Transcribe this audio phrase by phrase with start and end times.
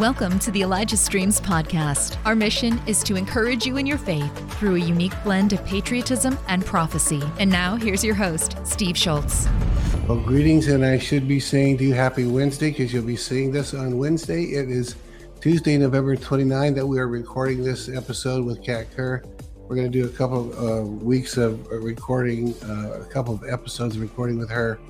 [0.00, 2.16] Welcome to the Elijah Streams podcast.
[2.24, 6.38] Our mission is to encourage you in your faith through a unique blend of patriotism
[6.48, 7.22] and prophecy.
[7.38, 9.46] And now, here's your host, Steve Shultz.
[10.08, 13.52] Well, greetings, and I should be saying to you happy Wednesday because you'll be seeing
[13.52, 14.44] this on Wednesday.
[14.44, 14.96] It is
[15.42, 19.22] Tuesday, November 29 that we are recording this episode with Kat Kerr.
[19.68, 23.44] We're going to do a couple of uh, weeks of recording, uh, a couple of
[23.46, 24.80] episodes of recording with her,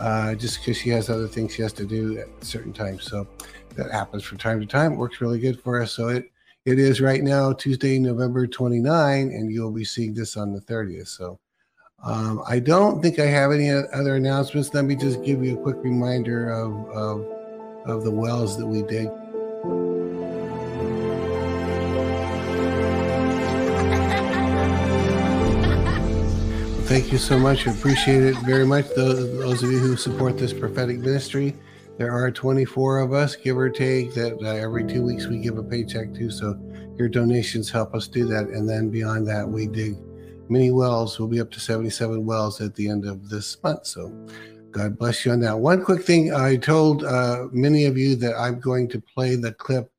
[0.00, 3.04] uh, just because she has other things she has to do at certain times.
[3.04, 3.28] So
[3.76, 4.92] that happens from time to time.
[4.92, 5.92] It works really good for us.
[5.92, 6.30] So it
[6.64, 11.08] it is right now Tuesday, November 29, and you'll be seeing this on the 30th.
[11.08, 11.38] So
[12.02, 14.72] um, I don't think I have any other announcements.
[14.72, 17.26] Let me just give you a quick reminder of of,
[17.86, 19.10] of the wells that we dig.
[26.86, 27.66] Thank you so much.
[27.66, 28.86] I Appreciate it very much.
[28.94, 31.56] Those, those of you who support this prophetic ministry.
[31.96, 35.58] There are 24 of us, give or take, that uh, every two weeks we give
[35.58, 36.28] a paycheck to.
[36.28, 36.58] So
[36.96, 38.48] your donations help us do that.
[38.48, 39.96] And then beyond that, we dig
[40.48, 41.18] many wells.
[41.18, 43.86] We'll be up to 77 wells at the end of this month.
[43.86, 44.12] So
[44.72, 45.56] God bless you on that.
[45.56, 49.52] One quick thing I told uh, many of you that I'm going to play the
[49.52, 49.90] clip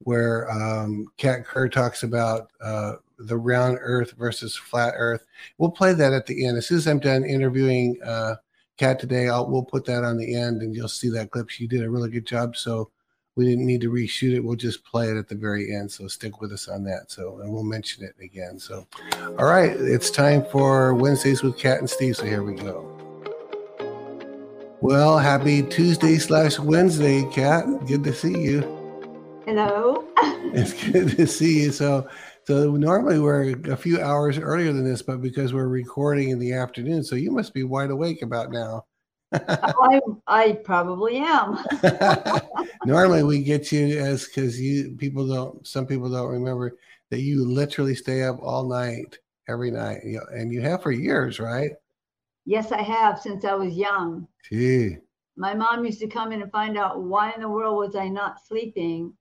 [0.00, 5.24] where um, Kat Kerr talks about uh, the round earth versus flat earth.
[5.58, 6.58] We'll play that at the end.
[6.58, 8.34] As soon as I'm done interviewing uh,
[8.76, 9.28] Kat today.
[9.28, 11.48] I'll, we'll put that on the end and you'll see that clip.
[11.48, 12.56] She did a really good job.
[12.56, 12.90] So
[13.36, 14.44] we didn't need to reshoot it.
[14.44, 15.90] We'll just play it at the very end.
[15.90, 17.10] So stick with us on that.
[17.10, 18.58] So, and we'll mention it again.
[18.58, 18.86] So,
[19.38, 22.16] all right, it's time for Wednesdays with Kat and Steve.
[22.16, 22.92] So here we go.
[24.80, 27.64] Well, happy Tuesday slash Wednesday, Kat.
[27.86, 28.60] Good to see you.
[29.46, 30.04] Hello.
[30.52, 31.72] it's good to see you.
[31.72, 32.08] So,
[32.46, 36.52] so normally we're a few hours earlier than this, but because we're recording in the
[36.52, 38.84] afternoon, so you must be wide awake about now.
[39.32, 41.58] Oh, I I probably am.
[42.86, 46.78] normally we get you as because you people don't some people don't remember
[47.10, 51.72] that you literally stay up all night every night, and you have for years, right?
[52.44, 54.28] Yes, I have since I was young.
[54.48, 54.98] Gee.
[55.36, 58.08] My mom used to come in and find out why in the world was I
[58.08, 59.12] not sleeping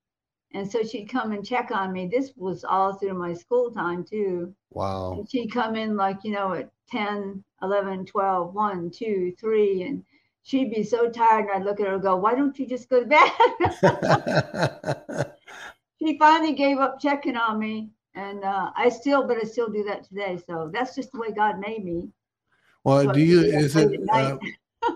[0.55, 2.07] and so she'd come and check on me.
[2.07, 4.55] This was all through my school time too.
[4.71, 5.11] Wow.
[5.11, 9.83] And she'd come in like, you know, at 10, 11, 12, 1, 2, 3.
[9.83, 10.05] And
[10.43, 11.49] she'd be so tired.
[11.49, 13.31] And I'd look at her and go, why don't you just go to bed?
[15.99, 17.89] she finally gave up checking on me.
[18.13, 20.39] And uh, I still, but I still do that today.
[20.47, 22.07] So that's just the way God made me.
[22.85, 24.37] Well, so do you, is it, uh,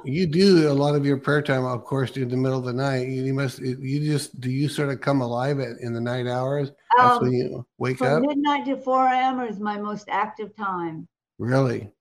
[0.03, 2.73] you do a lot of your prayer time, of course, in the middle of the
[2.73, 3.07] night.
[3.07, 6.71] You, must, you just, do you sort of come alive at, in the night hours?
[6.97, 8.29] That's um, when you wake from up?
[8.29, 9.39] midnight to 4 a.m.
[9.41, 11.07] is my most active time.
[11.37, 11.91] Really?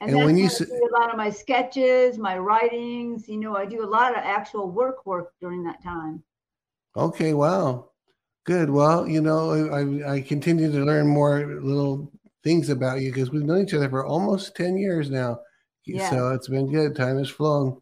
[0.00, 3.66] And, and when you do a lot of my sketches, my writings, you know, I
[3.66, 6.22] do a lot of actual work work during that time.
[6.96, 7.90] Okay, wow.
[8.44, 8.70] Good.
[8.70, 12.12] Well, you know, I, I continue to learn more little
[12.44, 15.40] things about you because we've known each other for almost 10 years now.
[15.96, 16.10] Yeah.
[16.10, 16.94] So it's been good.
[16.94, 17.80] Time has flown.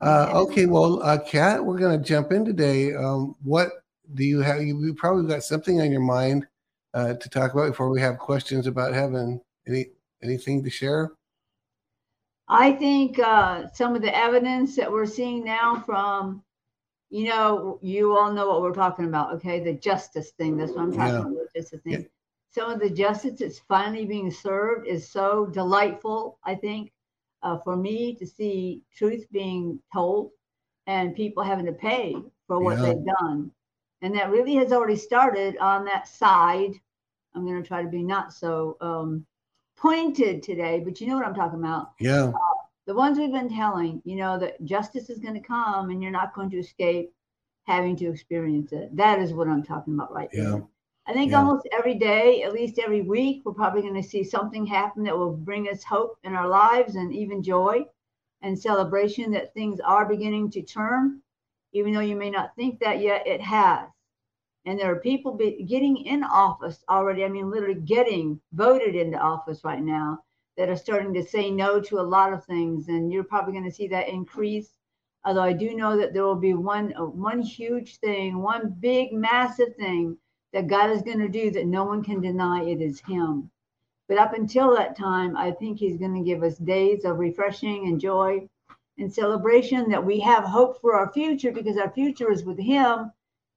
[0.00, 2.94] Uh, okay, well, uh, Kat, we're going to jump in today.
[2.94, 3.84] Um, what
[4.14, 4.62] do you have?
[4.62, 6.46] You, you probably got something on your mind
[6.94, 9.40] uh, to talk about before we have questions about heaven.
[9.68, 9.86] Any
[10.22, 11.12] anything to share?
[12.48, 16.42] I think uh, some of the evidence that we're seeing now from,
[17.10, 19.60] you know, you all know what we're talking about, okay?
[19.62, 20.56] The justice thing.
[20.56, 21.20] That's what I'm talking yeah.
[21.20, 21.54] about.
[21.54, 21.92] Justice thing.
[21.92, 22.06] Yeah.
[22.52, 26.38] Some of the justice that's finally being served is so delightful.
[26.42, 26.90] I think
[27.42, 30.30] uh, for me to see truth being told
[30.86, 32.86] and people having to pay for what yeah.
[32.86, 33.50] they've done.
[34.02, 36.72] And that really has already started on that side.
[37.34, 39.26] I'm going to try to be not so um,
[39.76, 41.92] pointed today, but you know what I'm talking about.
[42.00, 42.28] Yeah.
[42.28, 46.02] Uh, the ones we've been telling, you know, that justice is going to come and
[46.02, 47.12] you're not going to escape
[47.66, 48.94] having to experience it.
[48.96, 50.42] That is what I'm talking about right now.
[50.42, 50.50] yeah.
[50.50, 50.66] there.
[51.06, 51.38] I think yeah.
[51.38, 55.16] almost every day, at least every week, we're probably going to see something happen that
[55.16, 57.84] will bring us hope in our lives and even joy
[58.42, 61.20] and celebration that things are beginning to turn.
[61.72, 63.88] Even though you may not think that yet, it has.
[64.66, 67.24] And there are people be, getting in office already.
[67.24, 70.22] I mean, literally getting voted into office right now
[70.56, 72.88] that are starting to say no to a lot of things.
[72.88, 74.70] And you're probably going to see that increase.
[75.24, 79.74] Although I do know that there will be one one huge thing, one big, massive
[79.76, 80.16] thing
[80.52, 83.50] that God is going to do that no one can deny it is Him.
[84.08, 87.86] But up until that time, I think He's going to give us days of refreshing
[87.86, 88.48] and joy
[88.98, 93.12] and celebration that we have hope for our future because our future is with Him.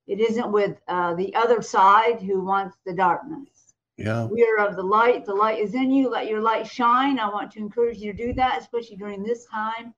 [0.06, 3.74] It isn't with uh, the other side who wants the darkness.
[3.98, 4.25] Yeah.
[4.25, 5.25] We are of the light.
[5.25, 6.10] The light is in you.
[6.10, 7.19] Let your light shine.
[7.19, 9.94] I want to encourage you to do that, especially during this time,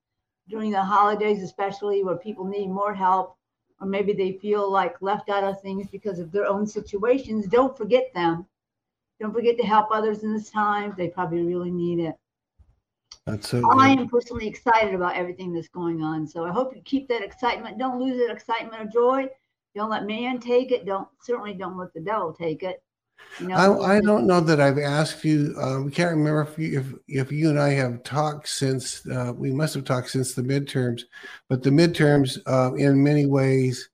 [0.48, 3.35] during the holidays, especially where people need more help
[3.80, 7.76] or maybe they feel like left out of things because of their own situations, don't
[7.76, 8.46] forget them.
[9.20, 10.94] Don't forget to help others in this time.
[10.96, 12.14] They probably really need it.
[13.26, 13.62] That's so.
[13.78, 16.26] I am personally excited about everything that's going on.
[16.26, 17.78] So I hope you keep that excitement.
[17.78, 19.28] Don't lose that excitement or joy.
[19.74, 20.86] Don't let man take it.
[20.86, 22.82] Don't certainly don't let the devil take it.
[23.40, 25.54] You know, I, I don't know that I've asked you.
[25.60, 29.32] Uh, we can't remember if you, if if you and I have talked since uh,
[29.34, 31.02] we must have talked since the midterms,
[31.48, 33.90] but the midterms uh, in many ways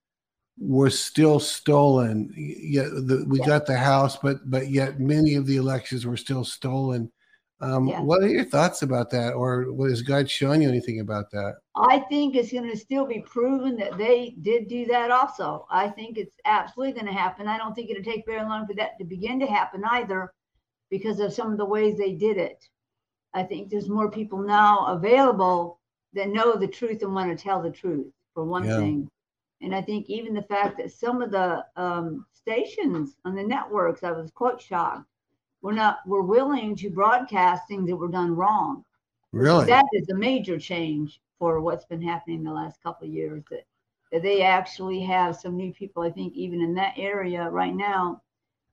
[0.58, 2.32] were still stolen.
[2.36, 3.46] Yet the, we yeah.
[3.46, 7.10] got the House, but but yet many of the elections were still stolen.
[7.62, 8.00] Um, yeah.
[8.00, 11.58] What are your thoughts about that, or what has God showing you anything about that?
[11.76, 15.12] I think it's going to still be proven that they did do that.
[15.12, 17.46] Also, I think it's absolutely going to happen.
[17.46, 20.32] I don't think it'll take very long for that to begin to happen either,
[20.90, 22.68] because of some of the ways they did it.
[23.32, 25.78] I think there's more people now available
[26.14, 28.12] that know the truth and want to tell the truth.
[28.34, 28.78] For one yeah.
[28.78, 29.08] thing,
[29.60, 34.02] and I think even the fact that some of the um, stations on the networks,
[34.02, 35.06] I was quite shocked
[35.62, 38.84] we're not we're willing to broadcast things that were done wrong.
[39.32, 43.42] Really, that is a major change for what's been happening the last couple of years.
[43.50, 43.64] That
[44.10, 46.02] that they actually have some new people.
[46.02, 48.20] I think even in that area right now,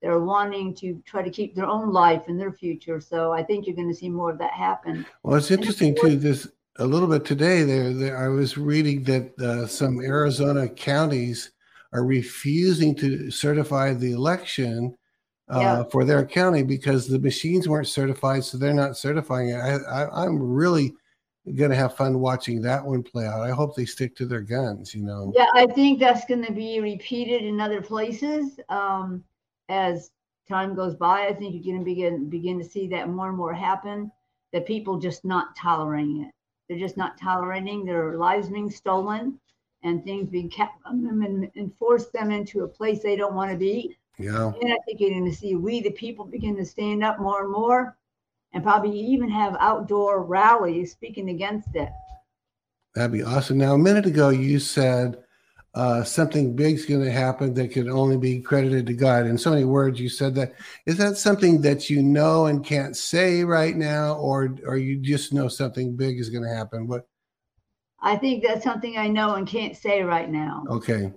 [0.01, 2.99] they're wanting to try to keep their own life and their future.
[2.99, 5.05] So I think you're going to see more of that happen.
[5.23, 6.17] Well, it's interesting too.
[6.17, 6.47] This
[6.77, 7.63] a little bit today.
[7.63, 11.51] There, there I was reading that uh, some Arizona counties
[11.93, 14.95] are refusing to certify the election
[15.49, 15.83] uh, yeah.
[15.91, 19.55] for their county because the machines weren't certified, so they're not certifying it.
[19.55, 20.93] I, I, I'm really
[21.55, 23.41] going to have fun watching that one play out.
[23.41, 24.93] I hope they stick to their guns.
[24.93, 25.33] You know.
[25.35, 29.23] Yeah, I think that's going to be repeated in other places um,
[29.69, 30.11] as
[30.47, 31.27] time goes by.
[31.27, 34.11] I think you're going to begin begin to see that more and more happen.
[34.53, 36.31] That people just not tolerating it.
[36.67, 39.39] They're just not tolerating their lives being stolen
[39.83, 43.49] and things being kept them and, and force them into a place they don't want
[43.51, 44.51] to be yeah.
[44.61, 47.43] And I think you're going to see we, the people, begin to stand up more
[47.43, 47.97] and more
[48.53, 51.89] and probably even have outdoor rallies speaking against it.
[52.95, 53.57] That'd be awesome.
[53.57, 55.23] Now, a minute ago, you said
[55.73, 59.25] uh, something big's going to happen that could only be credited to God.
[59.25, 60.53] In so many words, you said that.
[60.85, 65.31] Is that something that you know and can't say right now, or or you just
[65.31, 66.87] know something big is going to happen?
[66.87, 67.07] What?
[68.01, 70.65] I think that's something I know and can't say right now.
[70.69, 71.13] Okay.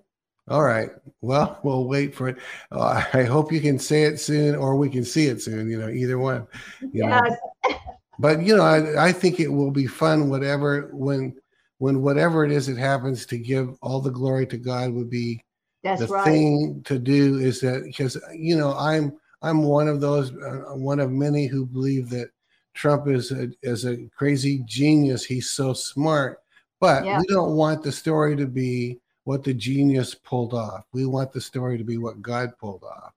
[0.49, 0.91] All right.
[1.21, 2.39] Well, we'll wait for it.
[2.71, 5.71] Uh, I hope you can say it soon, or we can see it soon.
[5.71, 6.47] You know, either one.
[6.81, 7.37] You yes.
[7.65, 7.77] know.
[8.19, 10.29] But you know, I, I think it will be fun.
[10.29, 11.35] Whatever when
[11.79, 15.43] when whatever it is that happens, to give all the glory to God would be
[15.83, 16.25] That's the right.
[16.25, 17.39] thing to do.
[17.39, 21.67] Is that because you know I'm I'm one of those uh, one of many who
[21.67, 22.31] believe that
[22.75, 25.25] Trump is a is a crazy genius.
[25.25, 26.43] He's so smart,
[26.81, 27.19] but yeah.
[27.19, 30.85] we don't want the story to be what the genius pulled off.
[30.93, 33.13] We want the story to be what God pulled off.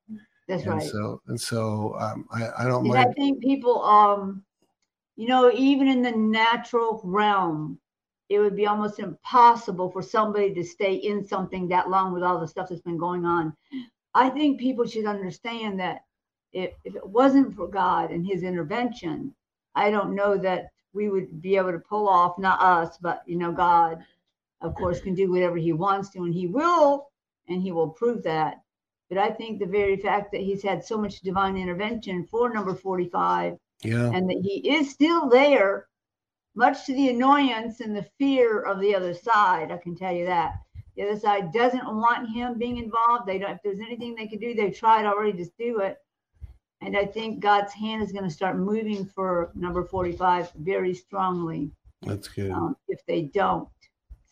[0.47, 0.83] That's and right.
[0.83, 3.09] So and so um, I, I don't mind.
[3.09, 4.43] I think people, um,
[5.15, 7.79] you know, even in the natural realm,
[8.29, 12.39] it would be almost impossible for somebody to stay in something that long with all
[12.39, 13.55] the stuff that's been going on.
[14.13, 16.01] I think people should understand that
[16.53, 19.33] if, if it wasn't for God and His intervention,
[19.73, 23.37] I don't know that we would be able to pull off not us, but you
[23.37, 24.03] know, God
[24.61, 27.09] of course, can do whatever he wants to, and he will,
[27.47, 28.61] and he will prove that.
[29.09, 32.73] But I think the very fact that he's had so much divine intervention for number
[32.73, 34.09] 45, yeah.
[34.11, 35.87] and that he is still there,
[36.55, 40.25] much to the annoyance and the fear of the other side, I can tell you
[40.25, 40.53] that.
[40.95, 43.27] The other side doesn't want him being involved.
[43.27, 45.97] They don't, if there's anything they can do, they've tried already to do it.
[46.81, 51.71] And I think God's hand is going to start moving for number 45 very strongly.
[52.01, 52.51] That's good.
[52.51, 53.67] Um, if they don't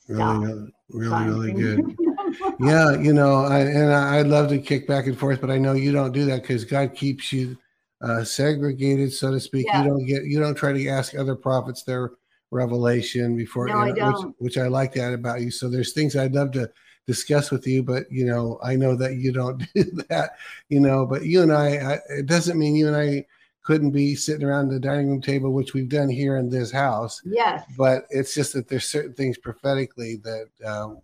[0.07, 1.95] really, really, really good.
[2.59, 5.57] yeah, you know, I, and I, would love to kick back and forth, but I
[5.57, 7.57] know you don't do that because God keeps you
[8.01, 9.65] uh, segregated, so to speak.
[9.67, 9.83] Yeah.
[9.83, 12.11] You don't get, you don't try to ask other prophets their
[12.51, 15.51] revelation before, no, you know, I which, which I like that about you.
[15.51, 16.69] So there's things I'd love to
[17.07, 20.31] discuss with you, but you know, I know that you don't do that,
[20.69, 23.25] you know, but you and I, I it doesn't mean you and I
[23.63, 27.21] couldn't be sitting around the dining room table, which we've done here in this house.
[27.25, 27.63] Yes.
[27.77, 31.01] But it's just that there's certain things prophetically that um,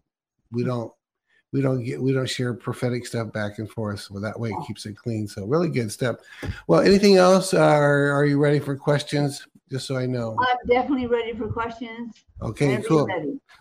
[0.51, 0.91] we don't
[1.51, 4.01] we don't get we don't share prophetic stuff back and forth.
[4.01, 5.27] So that way it keeps it clean.
[5.27, 6.17] So really good stuff.
[6.67, 7.53] Well anything else?
[7.53, 9.47] Are, are you ready for questions?
[9.71, 10.35] Just so i know.
[10.39, 12.15] I'm definitely ready for questions.
[12.41, 13.07] Okay cool.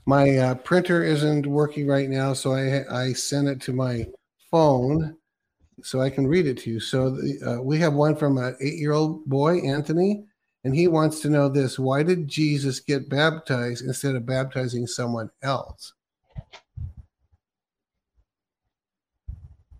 [0.06, 4.06] my uh, printer isn't working right now so i i sent it to my
[4.50, 5.16] phone
[5.82, 6.80] so I can read it to you.
[6.80, 10.24] So the, uh, we have one from an eight-year-old boy, Anthony,
[10.64, 15.30] and he wants to know this: Why did Jesus get baptized instead of baptizing someone
[15.42, 15.94] else?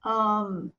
[0.04, 0.72] Um,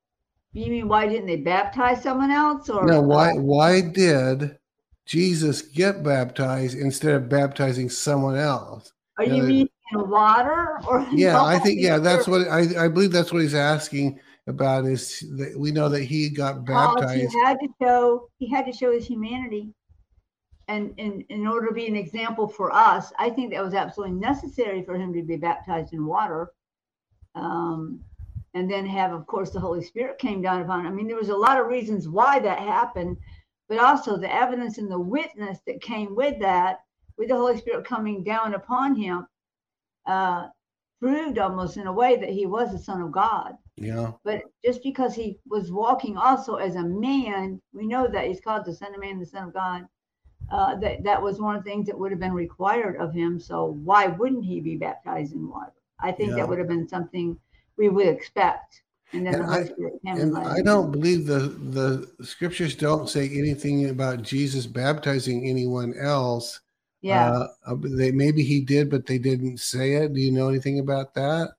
[0.53, 2.69] you mean why didn't they baptize someone else?
[2.69, 4.57] Or no, why why did
[5.05, 8.91] Jesus get baptized instead of baptizing someone else?
[9.17, 11.05] Are you, you know, mean in water or?
[11.11, 14.85] Yeah, I think yeah, that's what I I believe that's what he's asking about.
[14.85, 17.31] Is that we know that he got baptized.
[17.31, 19.73] He had to show he had to show his humanity.
[20.67, 24.17] And in, in order to be an example for us, I think that was absolutely
[24.17, 26.51] necessary for him to be baptized in water.
[27.33, 28.01] Um,
[28.53, 30.91] and then have, of course, the Holy Spirit came down upon him.
[30.91, 33.17] I mean, there was a lot of reasons why that happened,
[33.67, 36.81] but also the evidence and the witness that came with that,
[37.17, 39.27] with the Holy Spirit coming down upon him,
[40.05, 40.47] uh,
[40.99, 43.53] proved almost in a way that he was the Son of God.
[43.79, 44.11] Yeah.
[44.23, 48.65] But just because he was walking also as a man, we know that he's called
[48.65, 49.87] the Son of Man, the Son of God.
[50.51, 53.39] Uh, that that was one of the things that would have been required of him.
[53.39, 55.73] So why wouldn't he be baptized in water?
[55.99, 56.37] I think yeah.
[56.37, 57.37] that would have been something
[57.77, 58.81] we would expect.
[59.11, 59.69] And then and I,
[60.05, 66.59] and I don't believe the the scriptures don't say anything about Jesus baptizing anyone else.
[67.01, 70.13] Yeah, uh, they maybe he did, but they didn't say it.
[70.13, 71.53] Do you know anything about that?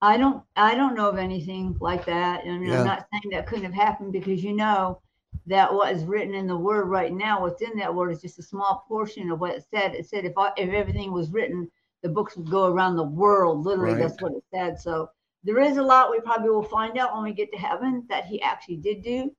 [0.00, 0.42] I don't.
[0.56, 2.46] I don't know of anything like that.
[2.46, 2.80] Mean, yeah.
[2.80, 5.00] I'm not saying that couldn't have happened because you know
[5.46, 8.38] that what is written in the word right now, what's in that word is just
[8.38, 9.94] a small portion of what it said.
[9.94, 11.70] It said if I, if everything was written,
[12.02, 13.64] the books would go around the world.
[13.64, 14.02] Literally, right.
[14.02, 14.78] that's what it said.
[14.78, 15.10] So
[15.42, 18.26] there is a lot we probably will find out when we get to heaven that
[18.26, 19.32] he actually did do.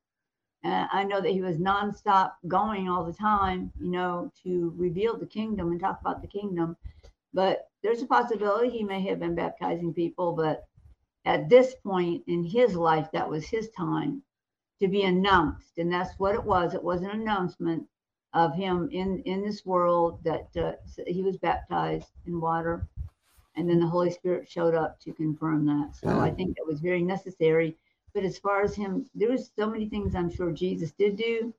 [0.66, 5.18] Uh, I know that he was nonstop going all the time, you know, to reveal
[5.18, 6.76] the kingdom and talk about the kingdom.
[7.34, 10.68] But there's a possibility he may have been baptizing people, but
[11.26, 14.24] at this point in his life, that was his time
[14.80, 16.74] to be announced, and that's what it was.
[16.74, 17.86] It was an announcement
[18.34, 20.74] of him in in this world that uh,
[21.08, 22.88] he was baptized in water
[23.60, 25.96] and then the Holy Spirit showed up to confirm that.
[25.96, 26.20] So.
[26.20, 27.76] I think that was very necessary.
[28.14, 31.54] But as far as him, there was so many things I'm sure Jesus did do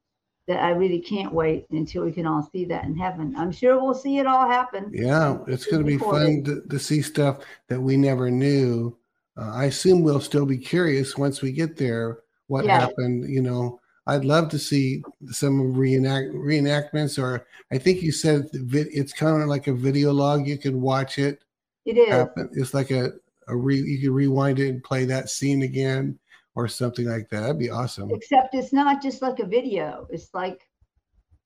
[0.50, 3.36] that I really can't wait until we can all see that in heaven.
[3.36, 4.90] I'm sure we'll see it all happen.
[4.92, 8.98] Yeah, it's going to be fun to, to, see stuff that we never knew.
[9.36, 12.80] Uh, I assume we'll still be curious once we get there what yeah.
[12.80, 13.30] happened.
[13.30, 19.12] You know, I'd love to see some reenact reenactments, or I think you said it's
[19.12, 20.48] kind of like a video log.
[20.48, 21.44] You can watch it
[21.86, 22.08] it is.
[22.08, 22.50] Happen.
[22.54, 23.12] It's like a,
[23.46, 26.18] a re, you can rewind it and play that scene again
[26.54, 27.40] or something like that.
[27.40, 28.10] That'd be awesome.
[28.10, 30.06] Except it's not just like a video.
[30.10, 30.68] It's like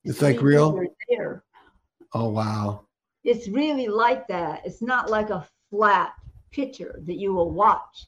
[0.05, 0.81] it's like real.
[1.09, 1.45] There.
[2.13, 2.87] Oh wow.
[3.25, 4.63] It's really like that.
[4.65, 6.13] It's not like a flat
[6.51, 8.07] picture that you will watch.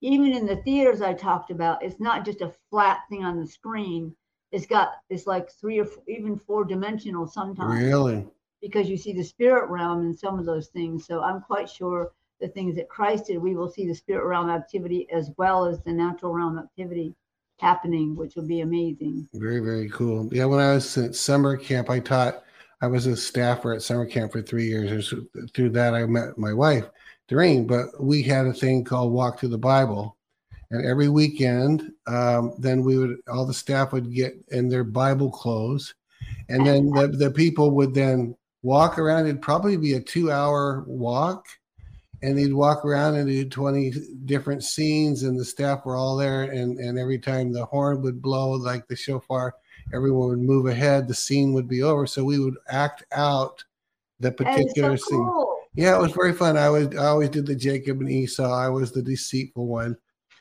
[0.00, 3.46] Even in the theaters I talked about, it's not just a flat thing on the
[3.46, 4.14] screen.
[4.52, 7.82] It's got it's like three or four, even four dimensional sometimes.
[7.82, 8.26] Really?
[8.60, 11.06] because you see the spirit realm in some of those things.
[11.06, 14.50] So I'm quite sure the things that Christ did, we will see the spirit realm
[14.50, 17.14] activity as well as the natural realm activity
[17.58, 19.28] happening, which will be amazing.
[19.34, 20.28] Very, very cool.
[20.32, 22.44] Yeah, when I was at summer camp, I taught,
[22.80, 25.12] I was a staffer at summer camp for three years.
[25.54, 26.84] Through that, I met my wife,
[27.26, 30.16] Doreen, but we had a thing called Walk Through the Bible.
[30.70, 35.30] And every weekend, um, then we would, all the staff would get in their Bible
[35.30, 35.94] clothes.
[36.48, 39.26] And then the, the people would then walk around.
[39.26, 41.46] It'd probably be a two hour walk.
[42.22, 43.92] And he'd walk around and do 20
[44.24, 46.42] different scenes, and the staff were all there.
[46.42, 49.54] And, and every time the horn would blow, like the shofar,
[49.92, 51.06] everyone would move ahead.
[51.06, 52.06] The scene would be over.
[52.06, 53.62] So we would act out
[54.20, 55.24] the particular so scene.
[55.24, 55.58] Cool.
[55.74, 56.56] Yeah, it was very fun.
[56.56, 58.52] I was I always did the Jacob and Esau.
[58.52, 59.96] I was the deceitful one.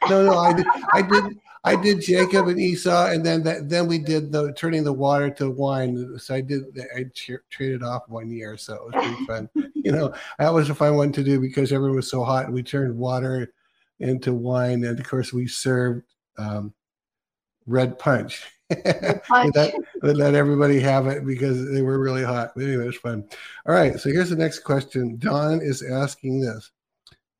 [0.09, 1.37] No, no, I did I did
[1.67, 5.29] I did Jacob and Esau, and then that, then we did the turning the water
[5.31, 6.17] to wine.
[6.17, 6.63] So I did
[6.95, 7.05] I
[7.49, 9.49] traded off one year, so it was pretty fun.
[9.75, 12.51] you know, that was a fun one to do because everyone was so hot.
[12.51, 13.53] We turned water
[13.99, 16.03] into wine, and of course we served
[16.37, 16.73] um,
[17.65, 18.43] red punch.
[19.27, 19.55] punch.
[19.55, 22.53] let, let everybody have it because they were really hot.
[22.55, 23.27] But anyway, it was fun.
[23.65, 25.17] All right, so here's the next question.
[25.17, 26.71] Don is asking this.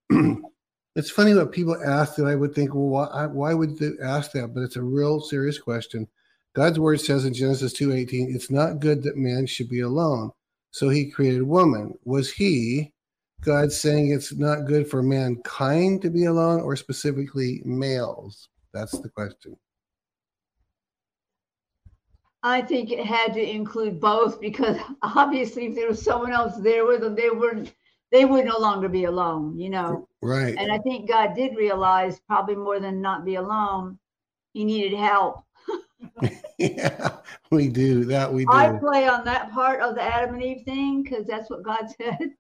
[0.98, 4.32] It's funny what people ask that I would think, well, why, why would they ask
[4.32, 4.56] that?
[4.56, 6.08] But it's a real serious question.
[6.56, 10.32] God's word says in Genesis 2:18, it's not good that man should be alone.
[10.72, 11.94] So he created woman.
[12.04, 12.96] Was he,
[13.42, 18.50] God saying it's not good for mankind to be alone or specifically males?
[18.74, 19.56] That's the question.
[22.42, 26.88] I think it had to include both because obviously if there was someone else there
[26.88, 27.72] with them, they wouldn't
[28.12, 30.08] they would no longer be alone, you know.
[30.22, 30.56] Right.
[30.58, 34.00] And I think God did realize probably more than not be alone,
[34.54, 35.44] he needed help.
[36.58, 37.18] yeah,
[37.52, 38.32] we do that.
[38.32, 38.52] We do.
[38.52, 41.88] I play on that part of the Adam and Eve thing because that's what God
[42.02, 42.34] said.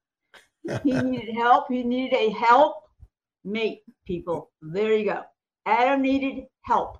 [0.83, 1.65] he needed help.
[1.69, 2.87] He needed a help
[3.47, 4.51] mate, people.
[4.61, 5.23] There you go.
[5.65, 6.97] Adam needed help.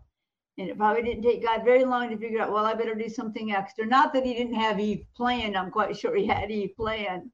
[0.58, 3.10] And it probably didn't take God very long to figure out, well, I better do
[3.10, 3.86] something extra.
[3.86, 5.56] Not that he didn't have Eve planned.
[5.56, 7.30] I'm quite sure he had Eve planned.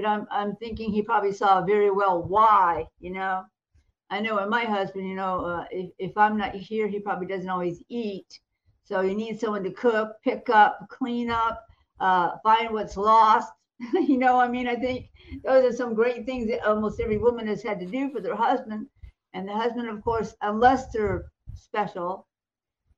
[0.00, 3.44] But I'm, I'm thinking he probably saw very well why, you know.
[4.08, 7.26] I know with my husband, you know, uh, if, if I'm not here, he probably
[7.26, 8.40] doesn't always eat.
[8.84, 11.66] So you need someone to cook, pick up, clean up,
[12.00, 13.52] uh, find what's lost.
[13.92, 15.10] you know, I mean, I think
[15.44, 18.36] those are some great things that almost every woman has had to do for their
[18.36, 18.86] husband.
[19.34, 22.26] And the husband, of course, unless they're special,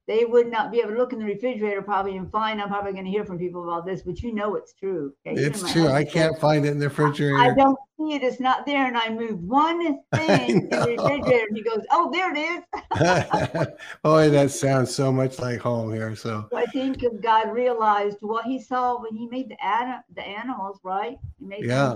[0.09, 2.61] they would not be able to look in the refrigerator probably and find.
[2.61, 5.13] I'm probably going to hear from people about this, but you know it's true.
[5.27, 5.41] Okay?
[5.41, 5.89] It's true.
[5.89, 7.53] I can't find it in the refrigerator.
[7.53, 8.23] I don't see it.
[8.25, 8.87] It's not there.
[8.87, 13.69] And I move one thing in the refrigerator and he goes, Oh, there it is.
[14.03, 16.17] Boy, that sounds so much like home here.
[16.17, 20.03] So, so I think if God realized what he saw when he made the, ad-
[20.15, 21.17] the animals, right?
[21.39, 21.95] He made yeah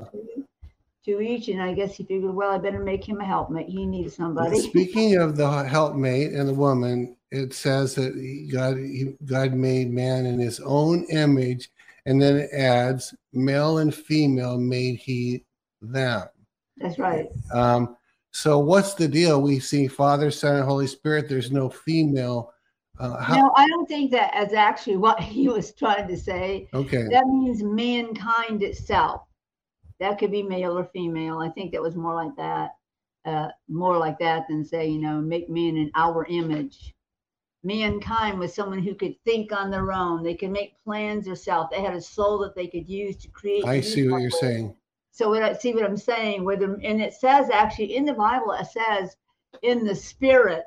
[1.07, 3.69] to each, and I guess he figured, well, I better make him a helpmate.
[3.69, 4.59] He needs somebody.
[4.59, 8.13] Speaking of the helpmate and the woman, it says that
[8.53, 8.79] God
[9.27, 11.71] God made man in His own image,
[12.07, 15.45] and then it adds, male and female made He
[15.81, 16.29] them.
[16.79, 17.27] That's right.
[17.53, 17.97] Um,
[18.33, 19.41] so what's the deal?
[19.41, 21.29] We see Father, Son, and Holy Spirit.
[21.29, 22.53] There's no female.
[22.99, 26.69] Uh, how- no, I don't think that is actually what he was trying to say.
[26.75, 27.05] Okay.
[27.11, 29.23] That means mankind itself
[29.99, 31.39] that could be male or female.
[31.39, 32.77] I think that was more like that,
[33.25, 36.95] uh, more like that than say, you know, make man in our image.
[37.67, 40.23] Mankind was someone who could think on their own.
[40.23, 41.71] They could make plans themselves.
[41.71, 43.65] They had a soul that they could use to create.
[43.67, 44.77] I see what you're saying.
[45.11, 48.13] So what I see what I'm saying, with them, and it says actually in the
[48.13, 49.17] Bible, it says
[49.63, 50.65] in the spirit.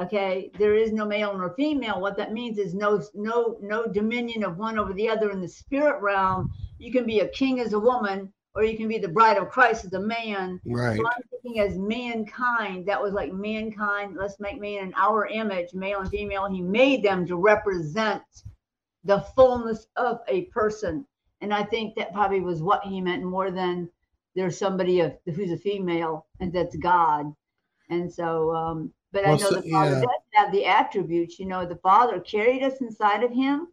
[0.00, 2.00] Okay, there is no male nor female.
[2.00, 5.48] What that means is no no no dominion of one over the other in the
[5.48, 9.08] spirit realm you can be a king as a woman or you can be the
[9.08, 10.60] bride of Christ as a man.
[10.66, 10.96] Right.
[10.96, 15.72] So I'm thinking as mankind, that was like mankind, let's make man in our image,
[15.72, 16.48] male and female.
[16.50, 18.22] He made them to represent
[19.04, 21.06] the fullness of a person.
[21.40, 23.88] And I think that probably was what he meant more than
[24.34, 27.32] there's somebody of, who's a female and that's God.
[27.88, 30.00] And so, um, but well, I know so, the Father yeah.
[30.00, 31.38] does have the attributes.
[31.38, 33.68] You know, the Father carried us inside of him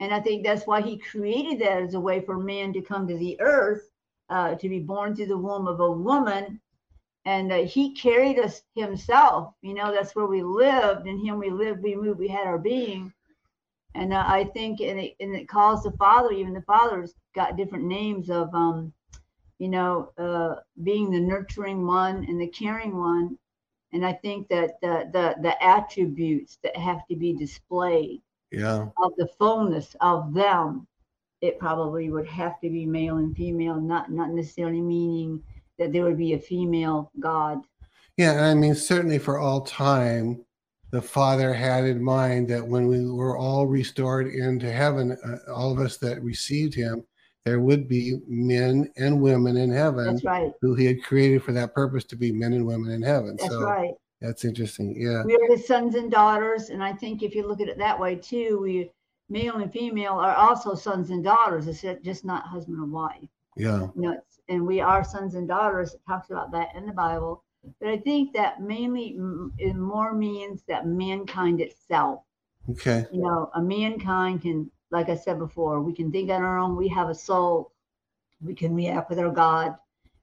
[0.00, 3.06] and I think that's why he created that as a way for man to come
[3.06, 3.89] to the earth,
[4.30, 6.60] uh, to be born through the womb of a woman.
[7.26, 9.54] And uh, he carried us himself.
[9.62, 11.06] You know, that's where we lived.
[11.06, 13.12] In him we lived, we moved, we had our being.
[13.94, 17.56] And uh, I think, and it, and it calls the Father, even the Father's got
[17.56, 18.92] different names of, um,
[19.58, 23.36] you know, uh, being the nurturing one and the caring one.
[23.92, 29.12] And I think that the, the, the attributes that have to be displayed yeah of
[29.16, 30.86] the fullness of them
[31.40, 35.42] it probably would have to be male and female not not necessarily meaning
[35.78, 37.60] that there would be a female god
[38.16, 40.44] yeah i mean certainly for all time
[40.90, 45.72] the father had in mind that when we were all restored into heaven uh, all
[45.72, 47.04] of us that received him
[47.44, 50.52] there would be men and women in heaven That's right.
[50.60, 53.52] who he had created for that purpose to be men and women in heaven That's
[53.52, 53.94] so right.
[54.20, 54.94] That's interesting.
[55.00, 55.22] Yeah.
[55.24, 56.68] We are his sons and daughters.
[56.68, 58.90] And I think if you look at it that way too, we
[59.30, 61.66] male and female are also sons and daughters.
[61.66, 63.28] It's just not husband and wife.
[63.56, 63.88] Yeah.
[63.94, 65.94] You know, and we are sons and daughters.
[65.94, 67.44] It talks about that in the Bible.
[67.78, 69.18] But I think that mainly
[69.58, 72.22] it more means that mankind itself.
[72.70, 73.06] Okay.
[73.12, 76.76] You know, a mankind can, like I said before, we can think on our own.
[76.76, 77.72] We have a soul.
[78.42, 79.76] We can react with our God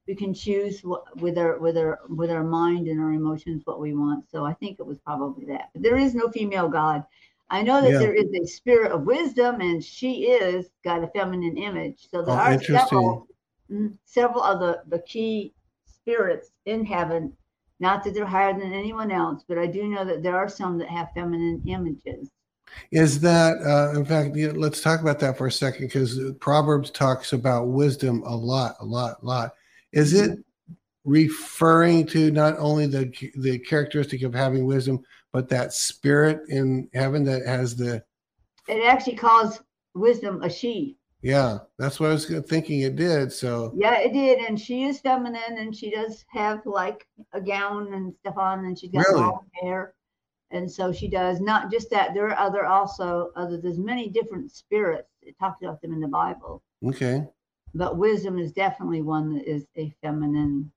[0.08, 3.80] we can choose what, with our with our with our mind and our emotions what
[3.80, 4.30] we want.
[4.32, 5.70] So I think it was probably that.
[5.74, 7.04] But there is no female God.
[7.50, 8.00] I know that yeah.
[8.00, 12.08] there is a spirit of wisdom, and she is got a feminine image.
[12.12, 13.28] So there oh, are several
[13.72, 15.54] mm, several of the, the key
[15.86, 17.34] spirits in heaven.
[17.80, 20.78] Not that they're higher than anyone else, but I do know that there are some
[20.80, 22.30] that have feminine images.
[22.92, 27.32] Is that, uh, in fact, let's talk about that for a second because Proverbs talks
[27.34, 29.52] about wisdom a lot, a lot, a lot.
[29.94, 30.40] Is it
[31.06, 35.02] referring to not only the the characteristic of having wisdom,
[35.38, 38.04] but that spirit in heaven that has the?
[38.68, 39.62] It actually calls
[39.94, 40.98] wisdom a she.
[41.22, 42.80] Yeah, that's what I was thinking.
[42.82, 43.32] It did.
[43.32, 47.94] So yeah, it did, and she is feminine, and she does have like a gown
[47.94, 49.22] and stuff on, and she's got really?
[49.22, 49.94] long hair,
[50.50, 51.40] and so she does.
[51.40, 53.62] Not just that, there are other also other.
[53.62, 55.10] There's many different spirits.
[55.22, 56.64] It talks about them in the Bible.
[56.84, 57.28] Okay
[57.76, 60.72] but wisdom is definitely one that is a feminine.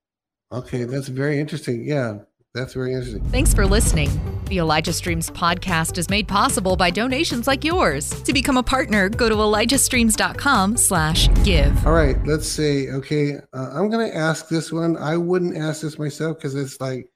[0.52, 1.86] Okay, that's very interesting.
[1.86, 2.18] Yeah,
[2.54, 3.24] that's very interesting.
[3.26, 4.10] Thanks for listening.
[4.46, 8.10] The Elijah Streams podcast is made possible by donations like yours.
[8.22, 11.86] To become a partner, go to elijahstreams.com slash give.
[11.86, 12.90] All right, let's see.
[12.90, 14.96] okay, uh, I'm going to ask this one.
[14.96, 17.08] I wouldn't ask this myself because it's like,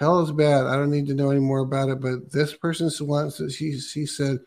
[0.00, 0.66] hell is bad.
[0.66, 2.00] I don't need to know any more about it.
[2.00, 4.38] But this person wants to, she, she said,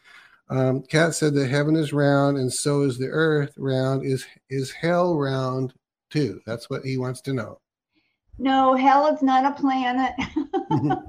[0.49, 4.05] um, Kat said that heaven is round and so is the earth round.
[4.05, 5.73] Is, is hell round
[6.09, 6.41] too?
[6.45, 7.59] That's what he wants to know.
[8.37, 10.13] No, hell is not a planet.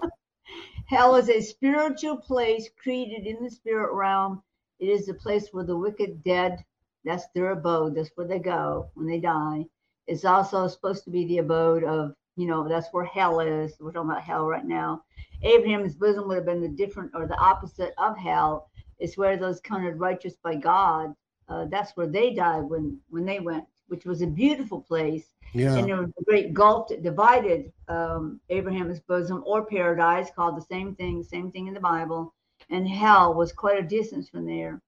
[0.86, 4.42] hell is a spiritual place created in the spirit realm.
[4.78, 6.64] It is the place where the wicked dead,
[7.04, 7.94] that's their abode.
[7.94, 9.66] That's where they go when they die.
[10.06, 13.74] It's also supposed to be the abode of, you know, that's where hell is.
[13.80, 15.02] We're talking about hell right now.
[15.42, 18.70] Abraham's bosom would have been the different or the opposite of hell.
[18.98, 21.14] It's where those counted righteous by God.
[21.48, 25.26] Uh, that's where they died when when they went, which was a beautiful place.
[25.52, 25.76] Yeah.
[25.76, 30.66] And there was a great gulf that divided um, Abraham's bosom or paradise, called the
[30.66, 32.34] same thing, same thing in the Bible.
[32.70, 34.80] And hell was quite a distance from there.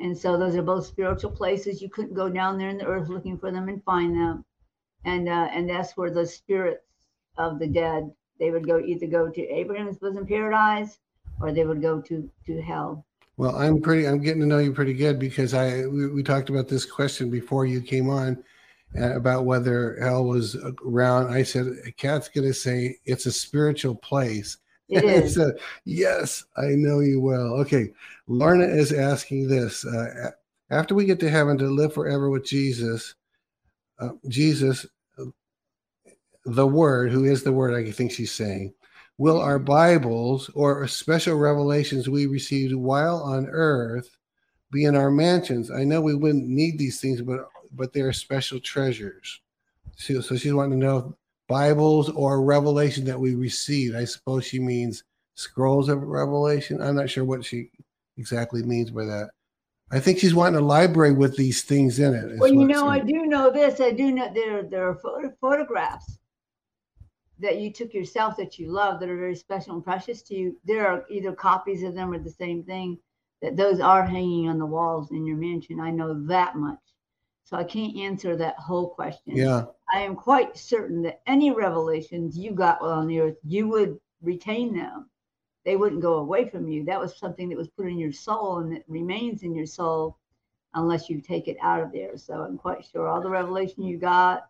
[0.00, 1.82] And so those are both spiritual places.
[1.82, 4.44] You couldn't go down there in the earth looking for them and find them.
[5.04, 6.84] And uh, and that's where the spirits
[7.36, 10.98] of the dead they would go either go to Abraham's bosom paradise
[11.40, 13.04] or they would go to to hell.
[13.38, 14.06] Well, I'm pretty.
[14.06, 17.30] I'm getting to know you pretty good because I we, we talked about this question
[17.30, 18.42] before you came on
[18.98, 21.32] uh, about whether hell was around.
[21.32, 24.58] I said, Kat's going to say it's a spiritual place.
[24.88, 25.40] It is.
[25.84, 27.54] yes, I know you well.
[27.60, 27.90] Okay.
[28.26, 30.32] Lorna is asking this uh,
[30.70, 33.14] after we get to heaven to live forever with Jesus,
[34.00, 34.84] uh, Jesus,
[36.44, 38.74] the Word, who is the Word, I think she's saying,
[39.18, 44.16] will our Bibles or special revelations we received while on earth
[44.70, 45.70] be in our mansions?
[45.70, 49.40] I know we wouldn't need these things, but but they are special treasures.
[49.96, 51.16] So, so she's wanting to know
[51.48, 53.94] Bibles or revelation that we received.
[53.94, 55.04] I suppose she means
[55.34, 56.80] scrolls of revelation.
[56.80, 57.70] I'm not sure what she
[58.16, 59.30] exactly means by that.
[59.90, 62.38] I think she's wanting a library with these things in it.
[62.38, 63.80] Well, you know, I do know this.
[63.80, 66.17] I do know there there are photo- photographs
[67.40, 70.56] that you took yourself that you love that are very special and precious to you.
[70.64, 72.98] There are either copies of them or the same thing.
[73.40, 75.78] That those are hanging on the walls in your mansion.
[75.78, 76.80] I know that much.
[77.44, 79.36] So I can't answer that whole question.
[79.36, 79.66] Yeah.
[79.94, 83.98] I am quite certain that any revelations you got while on the earth, you would
[84.22, 85.08] retain them.
[85.64, 86.84] They wouldn't go away from you.
[86.84, 90.18] That was something that was put in your soul and that remains in your soul
[90.74, 92.16] unless you take it out of there.
[92.16, 94.48] So I'm quite sure all the revelation you got,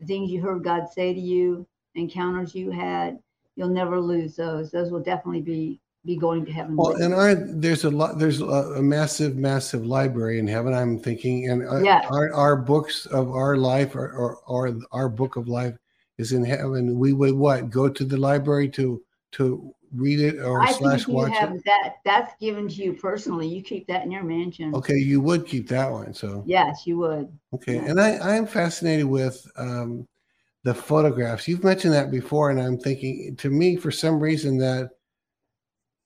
[0.00, 3.18] the things you heard God say to you, encounters you had,
[3.56, 4.70] you'll never lose those.
[4.70, 6.76] Those will definitely be be going to heaven.
[6.76, 10.72] Well, and our there's a lot there's a, a, massive massive library in heaven.
[10.72, 12.06] I'm thinking, and uh, yeah.
[12.08, 15.74] our our books of our life or, or or our book of life
[16.18, 16.98] is in heaven.
[16.98, 21.08] We would what go to the library to to read it or I slash think
[21.08, 21.64] you watch have it.
[21.64, 21.96] that.
[22.04, 23.48] That's given to you personally.
[23.48, 24.74] You keep that in your mansion.
[24.74, 26.14] Okay, you would keep that one.
[26.14, 27.28] So yes, you would.
[27.54, 27.84] okay, Yeah.
[27.86, 29.44] and I I'm fascinated with.
[29.56, 30.06] um
[30.66, 34.90] the photographs you've mentioned that before and i'm thinking to me for some reason that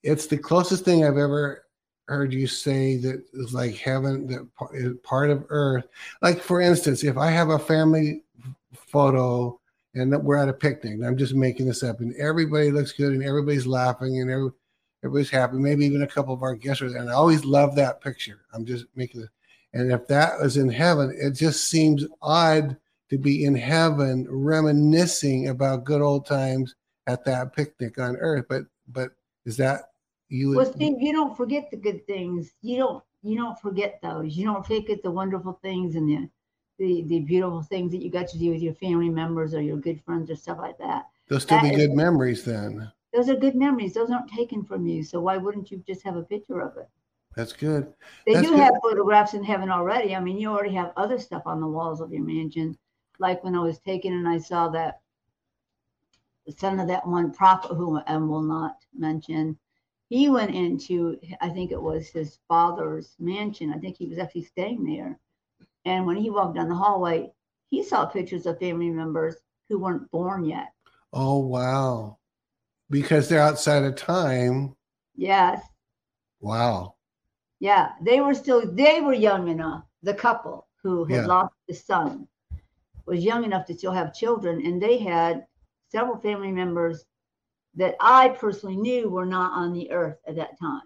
[0.03, 1.65] it's the closest thing I've ever
[2.07, 5.87] heard you say that is like heaven, that part of earth.
[6.21, 8.23] Like, for instance, if I have a family
[8.73, 9.59] photo
[9.93, 13.13] and we're at a picnic, and I'm just making this up, and everybody looks good
[13.13, 14.49] and everybody's laughing and every,
[15.03, 17.75] everybody's happy, maybe even a couple of our guests are there, and I always love
[17.75, 18.41] that picture.
[18.53, 19.29] I'm just making it.
[19.73, 22.75] And if that was in heaven, it just seems odd
[23.11, 26.75] to be in heaven reminiscing about good old times
[27.07, 28.45] at that picnic on earth.
[28.47, 29.09] But, but
[29.45, 29.81] is that
[30.29, 32.53] you Well, Steve, you don't forget the good things.
[32.61, 33.03] You don't.
[33.21, 34.35] You don't forget those.
[34.35, 36.29] You don't forget the wonderful things and the,
[36.79, 39.77] the the beautiful things that you got to do with your family members or your
[39.77, 41.03] good friends or stuff like that.
[41.27, 42.91] those still be that is- good memories then.
[43.13, 43.93] Those are good memories.
[43.93, 45.03] Those aren't taken from you.
[45.03, 46.87] So why wouldn't you just have a picture of it?
[47.35, 47.93] That's good.
[48.25, 48.61] They That's do good.
[48.61, 50.15] have photographs in heaven already.
[50.15, 52.77] I mean, you already have other stuff on the walls of your mansion.
[53.21, 55.01] Like when I was taken and I saw that
[56.47, 59.59] the son of that one prophet who I will not mention,
[60.09, 63.71] he went into, I think it was his father's mansion.
[63.71, 65.19] I think he was actually staying there.
[65.85, 67.31] And when he walked down the hallway,
[67.69, 69.35] he saw pictures of family members
[69.69, 70.73] who weren't born yet.
[71.13, 72.17] Oh wow.
[72.89, 74.75] Because they're outside of time.
[75.15, 75.61] Yes.
[76.39, 76.95] Wow.
[77.59, 79.83] Yeah, they were still they were young enough.
[80.01, 81.27] The couple who had Yeah.
[81.27, 82.27] lost the son
[83.05, 85.45] was young enough to still have children, and they had
[85.89, 87.05] several family members
[87.75, 90.81] that I personally knew were not on the earth at that time.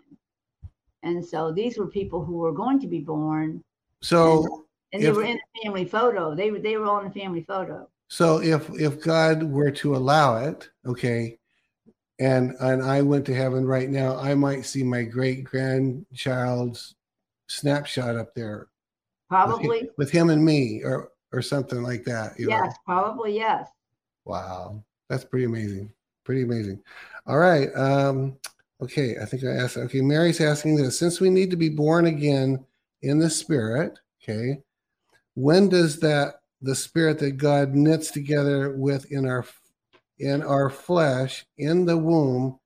[1.03, 3.63] And so these were people who were going to be born,
[4.01, 6.35] So and they If- were in a family photo.
[6.35, 7.89] They were they were all in a family photo.
[8.07, 11.37] so if if God were to allow it, okay,
[12.19, 16.95] and and I went to heaven right now, I might see my great grandchild's
[17.47, 18.67] snapshot up there with him-
[19.29, 22.39] Probably with him and me or or something like that.
[22.39, 22.57] you know?
[22.63, 23.69] yes, probably yes.
[24.23, 24.83] Wow.
[25.09, 25.91] That's pretty amazing.
[26.23, 26.81] Pretty amazing.
[27.27, 27.69] All right.
[27.75, 28.37] Um,
[28.81, 29.77] okay, I think I asked.
[29.77, 32.65] Okay, Mary's asking this: since we need to be born again
[33.01, 34.61] in the Spirit, okay,
[35.35, 39.45] when does that the Spirit that God knits together with in our
[40.17, 42.57] in our flesh in the womb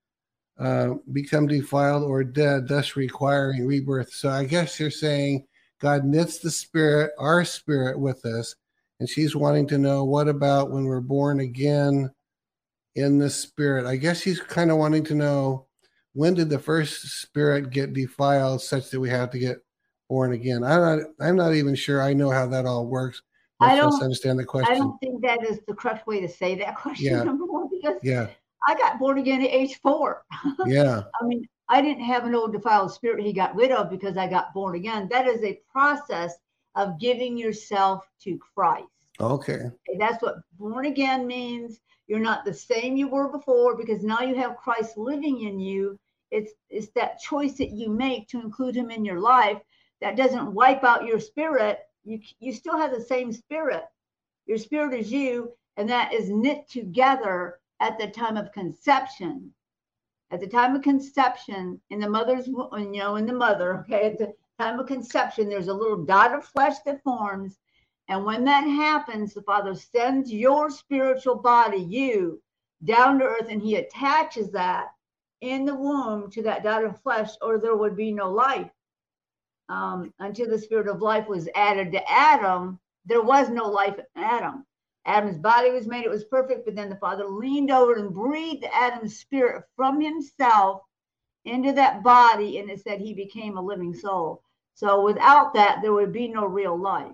[0.58, 4.13] uh, become defiled or dead, thus requiring rebirth?
[4.13, 5.45] So I guess you're saying
[5.82, 8.55] God knits the Spirit, our spirit, with us,
[8.99, 12.12] and she's wanting to know what about when we're born again
[12.95, 13.85] in the spirit.
[13.85, 15.65] I guess she's kind of wanting to know
[16.13, 19.63] when did the first spirit get defiled such that we have to get
[20.09, 20.63] born again.
[20.63, 23.21] I'm not I'm not even sure I know how that all works.
[23.62, 24.73] I don't understand the question.
[24.73, 27.13] I don't think that is the correct way to say that question.
[27.13, 27.23] Yeah.
[27.23, 28.27] Number one, because yeah.
[28.67, 30.25] I got born again at age four.
[30.65, 31.03] Yeah.
[31.21, 34.27] I mean, I didn't have an old defiled spirit he got rid of because I
[34.27, 35.07] got born again.
[35.09, 36.35] That is a process
[36.75, 38.88] of giving yourself to Christ.
[39.19, 39.69] Okay.
[39.97, 41.79] That's what born again means.
[42.08, 45.99] You're not the same you were before because now you have Christ living in you.
[46.32, 49.62] It's it's that choice that you make to include him in your life
[50.01, 51.79] that doesn't wipe out your spirit.
[52.03, 53.84] You you still have the same spirit.
[54.45, 59.53] Your spirit is you and that is knit together at the time of conception.
[60.32, 64.17] At the time of conception in the mother's you know in the mother, okay, at
[64.17, 67.58] the time of conception there's a little dot of flesh that forms
[68.10, 72.41] and when that happens, the Father sends your spiritual body, you,
[72.84, 74.88] down to earth, and He attaches that
[75.41, 78.72] in the womb to that dot of flesh, or there would be no life.
[79.69, 84.06] Um, until the spirit of life was added to Adam, there was no life in
[84.15, 84.65] Adam.
[85.06, 88.65] Adam's body was made, it was perfect, but then the Father leaned over and breathed
[88.74, 90.82] Adam's spirit from himself
[91.45, 94.41] into that body, and it said he became a living soul.
[94.79, 97.11] So without that, there would be no real life.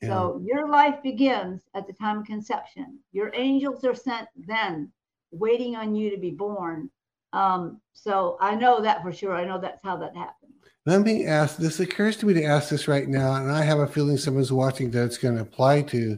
[0.00, 0.10] Yeah.
[0.10, 3.00] So your life begins at the time of conception.
[3.10, 4.92] Your angels are sent then,
[5.32, 6.88] waiting on you to be born.
[7.32, 9.34] Um, so I know that for sure.
[9.34, 10.52] I know that's how that happened.
[10.86, 13.80] Let me ask this occurs to me to ask this right now, and I have
[13.80, 16.16] a feeling someone's watching that it's going to apply to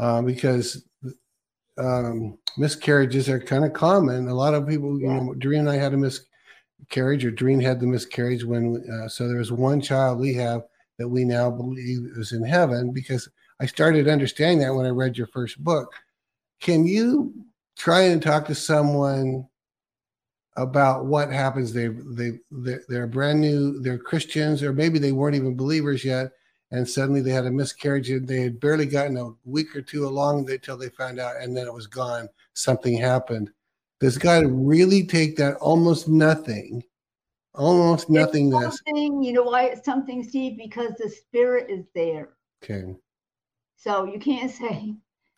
[0.00, 0.84] uh, because
[1.78, 4.26] um, miscarriages are kind of common.
[4.26, 5.06] A lot of people, yeah.
[5.06, 5.96] you know, Doreen and I had a
[6.86, 10.62] miscarriage, or Doreen had the miscarriage when, uh, so there was one child we have
[10.98, 13.28] that we now believe is in heaven because
[13.60, 15.92] I started understanding that when I read your first book.
[16.60, 17.34] Can you
[17.76, 19.46] try and talk to someone
[20.56, 21.72] about what happens?
[21.72, 26.32] They they they're, they're brand new, they're Christians, or maybe they weren't even believers yet,
[26.70, 30.06] and suddenly they had a miscarriage and they had barely gotten a week or two
[30.06, 32.28] along until they found out, and then it was gone.
[32.54, 33.50] Something happened.
[34.00, 36.82] Does God really take that almost nothing
[37.56, 38.80] almost nothingness.
[38.86, 40.56] you know why it's something, Steve?
[40.56, 42.30] Because the spirit is there.
[42.62, 42.94] Okay.
[43.76, 44.94] So you can't say,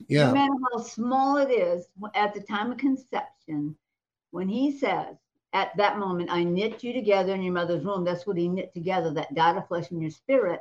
[0.09, 0.29] yeah.
[0.29, 3.77] no matter how small it is, at the time of conception,
[4.31, 5.17] when he says,
[5.55, 8.75] at that moment, I knit you together in your mother's womb, that's what he knit
[8.75, 10.61] together, that dot of flesh in your spirit.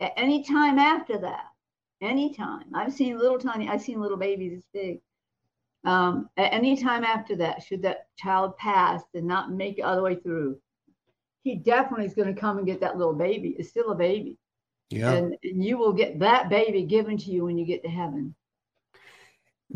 [0.00, 1.44] At any time after that,
[2.00, 5.00] anytime, I've seen little tiny, I've seen little babies this big.
[5.86, 9.94] Um, at any time after that, should that child pass and not make it all
[9.94, 10.58] the way through,
[11.44, 13.54] he definitely is going to come and get that little baby.
[13.56, 14.36] It's still a baby.
[14.90, 15.12] Yeah.
[15.12, 18.34] And, and you will get that baby given to you when you get to heaven.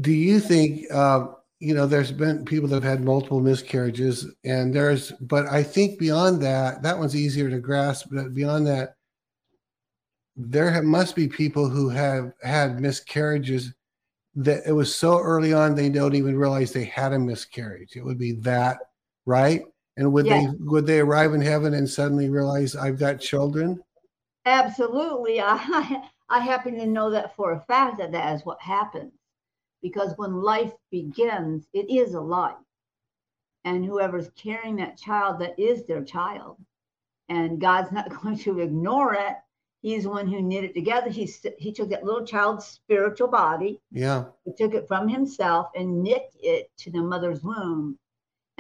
[0.01, 1.29] Do you think, uh,
[1.61, 6.01] you know, there's been people that have had multiple miscarriages, and there's, but I think
[6.01, 8.09] beyond that, that one's easier to grasp.
[8.11, 8.97] But beyond that,
[10.37, 13.75] there have, must be people who have had miscarriages
[14.35, 17.97] that it was so early on they don't even realize they had a miscarriage.
[17.97, 18.79] It would be that,
[19.27, 19.63] right?
[19.97, 20.47] And would yes.
[20.47, 23.83] they would they arrive in heaven and suddenly realize I've got children?
[24.47, 25.41] Absolutely.
[25.45, 29.13] I I happen to know that for a fact that that is what happens.
[29.83, 32.55] Because when life begins, it is a life.
[33.65, 36.57] And whoever's carrying that child, that is their child.
[37.29, 39.37] And God's not going to ignore it.
[39.83, 41.09] He's the one who knit it together.
[41.09, 43.81] He, he took that little child's spiritual body.
[43.91, 44.25] Yeah.
[44.45, 47.99] He took it from himself and knit it to the mother's womb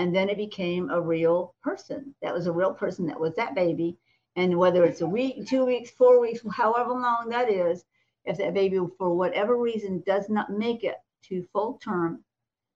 [0.00, 3.54] and then it became a real person that was a real person that was that
[3.54, 3.98] baby
[4.36, 7.84] and whether it's a week two weeks four weeks however long that is
[8.24, 12.24] if that baby for whatever reason does not make it to full term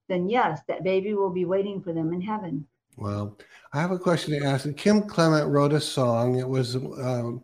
[0.07, 2.67] then yes that baby will be waiting for them in heaven
[2.99, 3.35] well
[3.73, 7.43] i have a question to ask kim clement wrote a song it was um,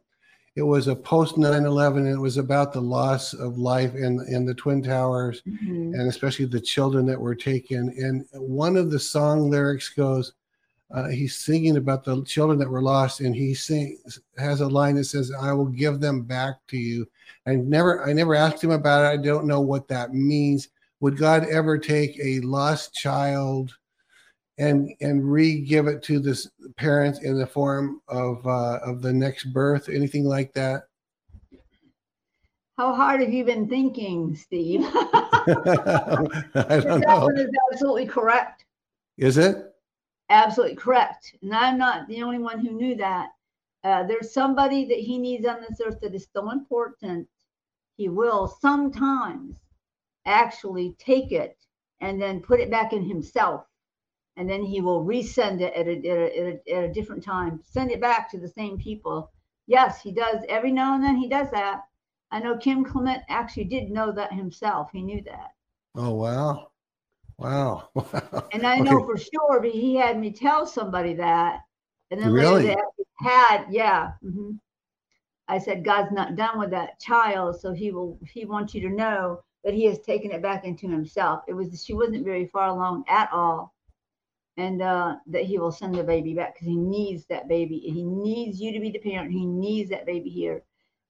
[0.57, 4.45] it was a post 9-11 and it was about the loss of life in in
[4.45, 5.95] the twin towers mm-hmm.
[5.95, 7.89] and especially the children that were taken.
[7.97, 10.33] And one of the song lyrics goes
[10.93, 14.97] uh, he's singing about the children that were lost and he sings has a line
[14.97, 17.07] that says i will give them back to you.
[17.47, 19.19] I never i never asked him about it.
[19.19, 20.69] I don't know what that means.
[20.99, 23.77] Would god ever take a lost child
[24.61, 29.53] and and re-give it to this parent in the form of uh, of the next
[29.53, 30.85] birth, anything like that?
[32.77, 34.83] How hard have you been thinking, Steve?
[34.95, 37.29] I don't know.
[37.35, 38.65] is absolutely correct.
[39.19, 39.75] Is it?
[40.29, 41.35] Absolutely correct.
[41.43, 43.31] And I'm not the only one who knew that.
[43.83, 47.27] Uh, there's somebody that he needs on this earth that is so important.
[47.97, 49.57] He will sometimes
[50.27, 51.57] actually take it
[52.01, 53.65] and then put it back in himself.
[54.41, 57.91] And then he will resend it at a, at a, at a, different time, send
[57.91, 59.31] it back to the same people.
[59.67, 60.43] Yes, he does.
[60.49, 61.83] Every now and then he does that.
[62.31, 64.91] I know Kim Clement actually did know that himself.
[64.93, 65.51] He knew that.
[65.95, 66.71] Oh wow,
[67.39, 67.91] wow.
[67.95, 67.95] wow.
[68.53, 69.05] And I know Okay.
[69.05, 71.61] for sure, but he had me tell somebody that.
[72.11, 72.67] And then Really?
[72.67, 72.77] later
[73.19, 74.13] had, yeah.
[74.25, 74.59] mhm.
[75.49, 78.95] I said, God's not done with that child, so he will he wants you to
[78.95, 81.45] know that he has taken it back into himself.
[81.49, 83.75] It was she wasn't very far along at all.
[84.61, 87.79] And uh, that he will send the baby back because he needs that baby.
[87.79, 89.33] He needs you to be the parent.
[89.33, 90.63] He needs that baby here.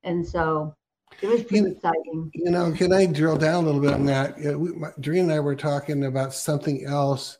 [0.04, 0.76] And so
[1.20, 2.30] it was pretty You- exciting.
[2.32, 4.38] You know, can I drill down a little bit on that?
[4.38, 7.38] Yeah, we, my, Doreen and I were talking about something else,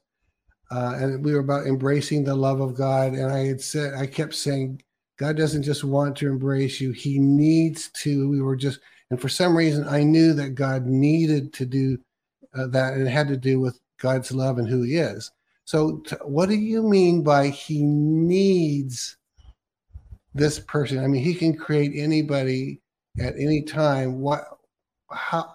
[0.73, 3.13] uh, and we were about embracing the love of God.
[3.13, 4.83] And I had said, I kept saying,
[5.17, 8.29] God doesn't just want to embrace you; He needs to.
[8.29, 11.99] We were just, and for some reason, I knew that God needed to do
[12.55, 15.31] uh, that, and it had to do with God's love and who He is.
[15.71, 19.17] So, t- what do you mean by He needs
[20.35, 20.99] this person?
[20.99, 22.81] I mean, He can create anybody
[23.21, 24.19] at any time.
[24.19, 24.49] What?
[25.13, 25.55] How?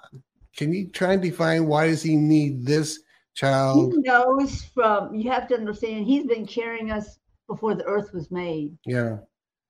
[0.56, 3.02] Can you try and define why does He need this
[3.34, 3.92] child?
[3.92, 8.32] He knows from, you have to understand, he's been carrying us before the earth was
[8.32, 8.78] made.
[8.86, 9.18] Yeah.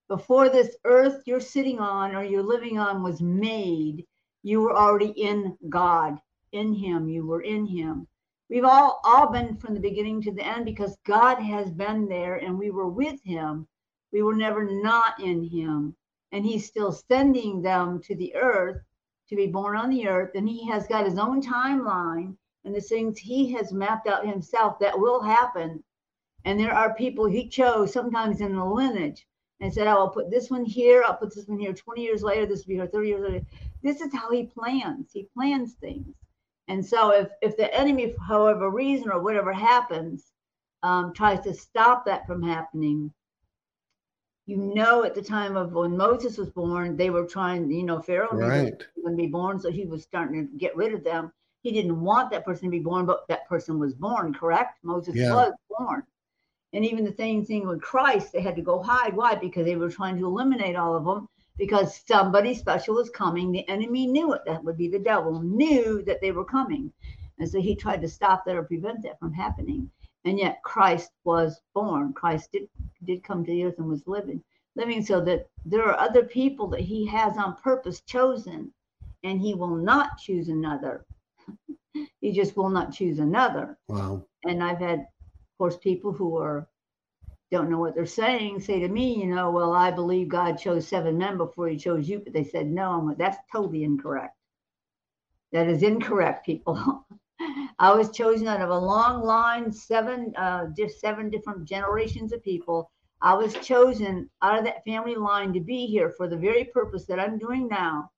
[0.07, 4.05] before this earth you're sitting on or you're living on was made,
[4.43, 6.19] you were already in God,
[6.51, 7.09] in Him.
[7.09, 8.07] You were in Him.
[8.47, 12.35] We've all all been from the beginning to the end because God has been there
[12.35, 13.67] and we were with Him.
[14.11, 15.95] We were never not in Him,
[16.31, 18.83] and He's still sending them to the earth
[19.29, 22.81] to be born on the earth, and He has got His own timeline and the
[22.81, 25.83] things He has mapped out Himself that will happen.
[26.43, 29.25] And there are people He chose sometimes in the lineage
[29.59, 31.99] and said, oh, I will put this one here, I'll put this one here 20
[31.99, 33.45] years later, this will be here 30 years later.
[33.81, 35.09] This is how he plans.
[35.11, 36.13] He plans things.
[36.67, 40.31] And so if if the enemy, for however reason or whatever happens,
[40.83, 43.13] um, tries to stop that from happening,
[44.47, 48.01] you know at the time of when Moses was born, they were trying, you know,
[48.01, 48.79] Pharaoh Right.
[49.05, 51.31] to be born, so he was starting to get rid of them.
[51.63, 54.79] He didn't want that person to be born, but that person was born, correct?
[54.83, 55.33] Moses Yeah.
[55.33, 56.03] was born.
[56.73, 59.15] And even the same thing with Christ, they had to go hide.
[59.15, 59.35] Why?
[59.35, 63.51] Because they were trying to eliminate all of them because somebody special was coming.
[63.51, 64.41] The enemy knew it.
[64.45, 66.91] That would be the devil, knew that they were coming.
[67.39, 69.89] And so he tried to stop that or prevent that from happening.
[70.25, 72.13] And yet Christ was born.
[72.13, 72.67] Christ did,
[73.05, 74.41] did come to the earth and was living,
[74.75, 78.71] living so that there are other people that he has on purpose chosen,
[79.23, 81.05] and he will not choose another.
[82.21, 84.25] he just will not choose another Wow.
[84.45, 86.67] and I've had, of course, people who are
[87.51, 90.87] don't know what they're saying say to me, you know, well, I believe God chose
[90.87, 92.91] seven men before He chose you, but they said no.
[92.91, 94.35] I'm like, that's totally incorrect.
[95.51, 97.05] That is incorrect, people.
[97.79, 102.43] I was chosen out of a long line, seven, uh, just seven different generations of
[102.43, 102.91] people.
[103.21, 107.05] I was chosen out of that family line to be here for the very purpose
[107.05, 108.09] that I'm doing now.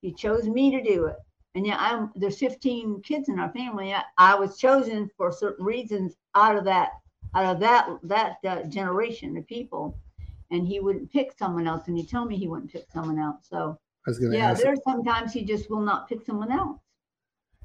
[0.00, 1.16] He chose me to do it
[1.54, 3.92] and yeah, I'm there's 15 kids in our family.
[3.92, 6.90] I, I was chosen for certain reasons out of that
[7.34, 9.98] out of that that uh, generation of people,
[10.50, 11.88] and he wouldn't pick someone else.
[11.88, 13.46] And he told me he wouldn't pick someone else.
[13.48, 16.78] So I was going to yeah, there's sometimes he just will not pick someone else.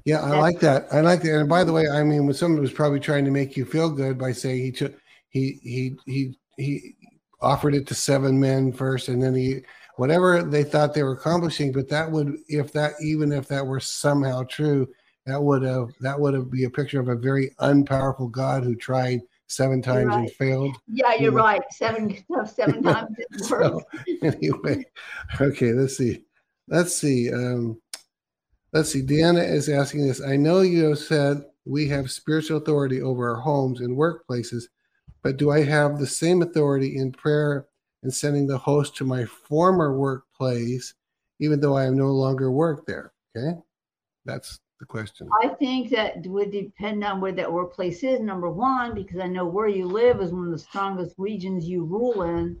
[0.04, 0.86] Yeah, I That's- like that.
[0.92, 1.40] I like that.
[1.40, 3.90] And by the way, I mean, when someone was probably trying to make you feel
[3.90, 4.94] good by saying he took,
[5.28, 6.94] he he he he
[7.40, 9.60] offered it to seven men first, and then he
[9.96, 11.72] whatever they thought they were accomplishing.
[11.72, 14.88] But that would, if that even if that were somehow true,
[15.26, 18.74] that would have that would have be a picture of a very unpowerful God who
[18.74, 19.20] tried
[19.50, 20.76] seven times and failed.
[20.86, 21.38] Yeah, you're Yeah.
[21.38, 21.62] right.
[21.72, 23.62] Seven seven times it didn't work.
[23.62, 23.82] So
[24.22, 24.84] anyway,
[25.40, 26.24] okay, let's see.
[26.68, 27.32] Let's see.
[27.32, 27.80] Um,
[28.72, 29.02] let's see.
[29.02, 30.22] Deanna is asking this.
[30.22, 34.64] I know you have said we have spiritual authority over our homes and workplaces,
[35.22, 37.66] but do I have the same authority in prayer
[38.02, 40.94] and sending the host to my former workplace,
[41.40, 43.12] even though I am no longer work there?
[43.36, 43.58] Okay,
[44.24, 45.28] that's the question.
[45.42, 49.46] I think that would depend on where that workplace is, number one, because I know
[49.46, 52.60] where you live is one of the strongest regions you rule in.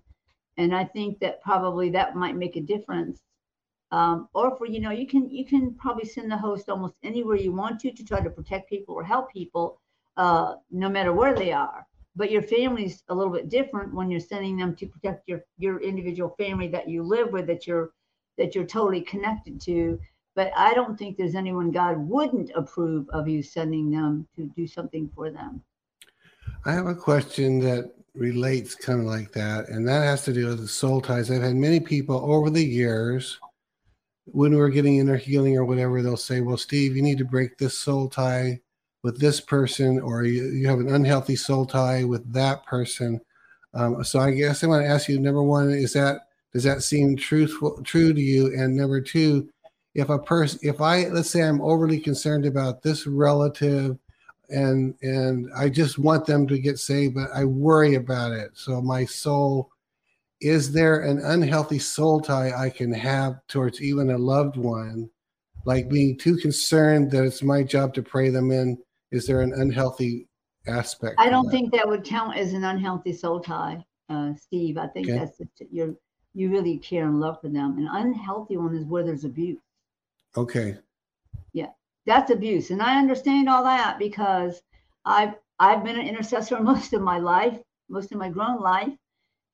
[0.58, 3.20] And I think that probably that might make a difference.
[3.90, 7.36] Um, or for, you know, you can you can probably send the host almost anywhere
[7.36, 9.80] you want to to try to protect people or help people,
[10.16, 11.86] uh, no matter where they are.
[12.16, 15.80] but your family's a little bit different when you're sending them to protect your your
[15.80, 17.90] individual family that you live with that you're
[18.36, 19.98] that you're totally connected to
[20.34, 24.66] but i don't think there's anyone god wouldn't approve of you sending them to do
[24.66, 25.62] something for them.
[26.64, 30.46] I have a question that relates kind of like that and that has to do
[30.48, 31.30] with the soul ties.
[31.30, 33.38] I've had many people over the years
[34.26, 37.58] when we're getting inner healing or whatever they'll say well steve you need to break
[37.58, 38.60] this soul tie
[39.02, 43.20] with this person or you, you have an unhealthy soul tie with that person.
[43.72, 46.22] Um, so i guess i want to ask you number one is that
[46.52, 48.46] does that seem truthful true to you?
[48.58, 49.48] And number two
[50.00, 53.98] if a person if i let's say i'm overly concerned about this relative
[54.48, 58.50] and and i just want them to get saved but i worry about it.
[58.54, 59.70] So my soul
[60.40, 65.10] is there an unhealthy soul tie i can have towards even a loved one?
[65.66, 68.78] Like being too concerned that it's my job to pray them in
[69.10, 70.26] is there an unhealthy
[70.66, 71.52] aspect i don't that?
[71.52, 74.76] think that would count as an unhealthy soul tie uh, steve.
[74.76, 75.18] I think okay.
[75.18, 75.40] that's
[75.70, 75.94] you're
[76.34, 77.78] you really care and love for them.
[77.78, 79.58] An unhealthy one is where there's abuse
[80.36, 80.76] okay.
[81.52, 81.70] Yeah
[82.06, 84.62] that's abuse and i understand all that because
[85.04, 87.58] i've i've been an intercessor most of my life
[87.88, 88.92] most of my grown life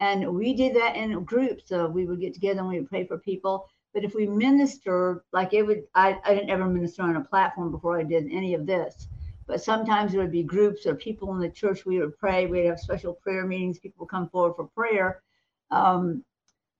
[0.01, 3.07] and we did that in groups so we would get together and we would pray
[3.07, 3.67] for people.
[3.95, 7.71] But if we minister like it would i, I didn't ever minister on a platform
[7.71, 9.09] before i did any of this
[9.47, 12.67] but sometimes there would be groups or people in the church we would pray we'd
[12.67, 15.23] have special prayer meetings people would come forward for prayer
[15.71, 16.23] um,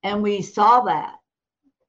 [0.03, 1.15] and we saw that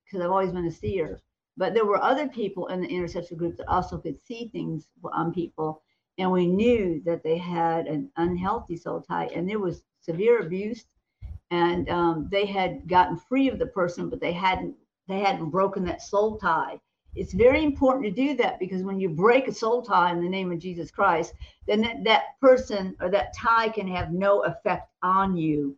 [0.06, 1.20] because i've always been a seer
[1.58, 5.34] but there were other people in the intercessory group that also could see things on
[5.34, 5.82] people.
[6.20, 10.86] And we knew that they had an unhealthy soul tie and there was severe abuse.
[11.50, 14.76] And um, they had gotten free of the person but they hadn't
[15.08, 16.80] they hadn't broken that soul tie.
[17.16, 20.30] It's very important to do that because when you break a soul tie in the
[20.30, 21.34] name of Jesus Christ,
[21.66, 25.76] then that, that person or that tie can have no effect on you.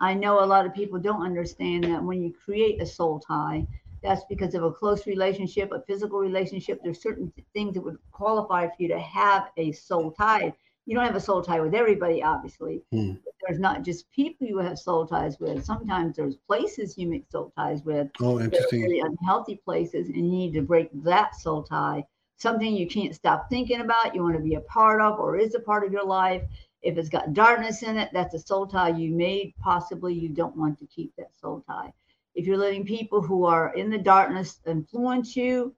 [0.00, 3.66] I know a lot of people don't understand that when you create a soul tie,
[4.02, 6.80] that's because of a close relationship, a physical relationship.
[6.82, 10.54] There's certain things that would qualify for you to have a soul tie
[10.90, 12.82] you don't have a soul tie with everybody, obviously.
[12.90, 13.12] Hmm.
[13.46, 15.64] There's not just people you have soul ties with.
[15.64, 18.08] Sometimes there's places you make soul ties with.
[18.20, 18.82] Oh, interesting.
[18.82, 22.04] Really unhealthy places, and you need to break that soul tie.
[22.38, 25.54] Something you can't stop thinking about, you want to be a part of, or is
[25.54, 26.42] a part of your life.
[26.82, 29.54] If it's got darkness in it, that's a soul tie you made.
[29.60, 31.92] Possibly you don't want to keep that soul tie.
[32.34, 35.74] If you're letting people who are in the darkness influence you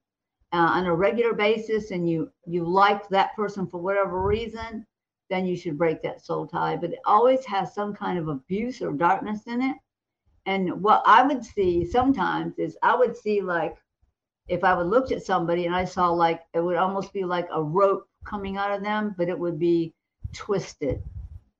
[0.51, 4.85] uh, on a regular basis, and you you like that person for whatever reason,
[5.29, 6.75] then you should break that soul tie.
[6.75, 9.77] But it always has some kind of abuse or darkness in it.
[10.45, 13.75] And what I would see sometimes is I would see like
[14.47, 17.47] if I would look at somebody and I saw like it would almost be like
[17.51, 19.93] a rope coming out of them, but it would be
[20.33, 21.01] twisted.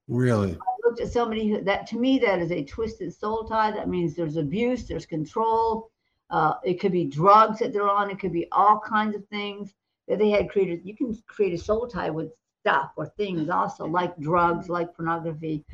[0.08, 0.58] Really?
[0.94, 3.72] Looked at somebody who, that to me that is a twisted soul tie.
[3.72, 5.90] That means there's abuse, there's control.
[6.30, 8.12] Uh, it could be drugs that they're on.
[8.12, 9.74] It could be all kinds of things
[10.06, 10.82] that they had created.
[10.84, 12.30] You can create a soul tie with
[12.60, 15.64] stuff or things also like drugs, like pornography,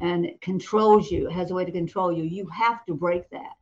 [0.00, 2.24] and it controls you, has a way to control you.
[2.24, 3.54] You have to break that.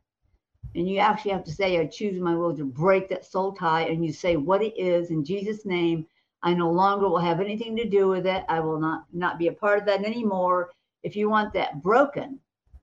[0.75, 3.83] And you actually have to say, I choose my will to break that soul tie.
[3.83, 6.05] And you say what it is in Jesus' name.
[6.43, 8.43] I no longer will have anything to do with it.
[8.49, 10.71] I will not not be a part of that anymore.
[11.03, 12.39] If you want that broken,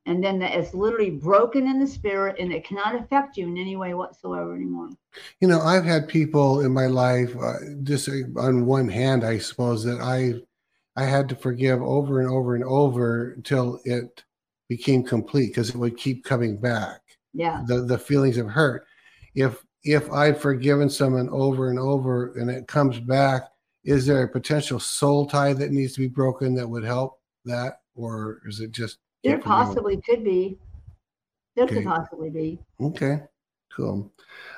[0.07, 3.57] and then that it's literally broken in the spirit and it cannot affect you in
[3.57, 4.91] any way whatsoever anymore.
[5.41, 7.55] You know i've had people in my life uh,
[7.85, 10.35] just on one hand i suppose that i
[11.01, 14.25] i had to forgive over and over and over until it
[14.69, 17.01] became complete because it would keep coming back.
[17.33, 17.63] Yeah.
[17.67, 18.87] The the feelings of hurt.
[19.35, 23.43] If if i've forgiven someone over and over and it comes back
[23.85, 27.81] is there a potential soul tie that needs to be broken that would help that
[27.95, 30.59] or is it just there possibly could be.
[31.57, 31.77] There okay.
[31.77, 32.59] could possibly be.
[32.81, 33.23] Okay,
[33.75, 34.13] cool.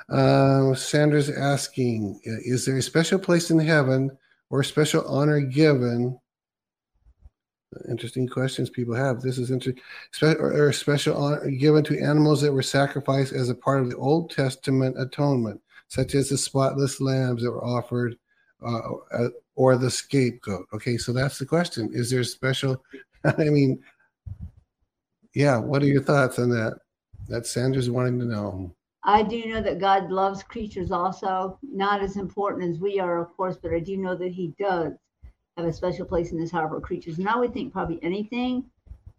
[0.09, 4.11] Uh, Sandra's asking Is there a special place in heaven
[4.51, 6.19] or special honor given?
[7.89, 9.21] Interesting questions people have.
[9.21, 9.83] This is interesting.
[10.23, 14.31] Or, special honor given to animals that were sacrificed as a part of the Old
[14.31, 18.17] Testament atonement, such as the spotless lambs that were offered
[18.67, 18.81] uh,
[19.13, 20.67] uh or the scapegoat.
[20.73, 21.91] Okay, so that's the question.
[21.93, 22.83] Is there special?
[23.39, 23.83] I mean,
[25.35, 26.79] yeah, what are your thoughts on that?
[27.29, 28.75] That Sandra's wanting to know.
[29.03, 33.37] I do know that God loves creatures also, not as important as we are, of
[33.37, 34.93] course, but I do know that He does
[35.57, 37.19] have a special place in His heart for creatures.
[37.19, 38.65] And I would think probably anything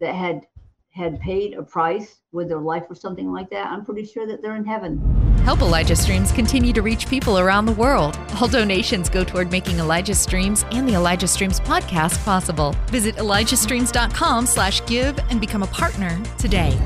[0.00, 0.46] that had
[0.90, 4.42] had paid a price with their life or something like that, I'm pretty sure that
[4.42, 5.27] they're in heaven.
[5.48, 8.18] Help Elijah Streams continue to reach people around the world.
[8.38, 12.76] All donations go toward making Elijah Streams and the Elijah Streams podcast possible.
[12.88, 16.78] Visit ElijahStreams.com slash give and become a partner today.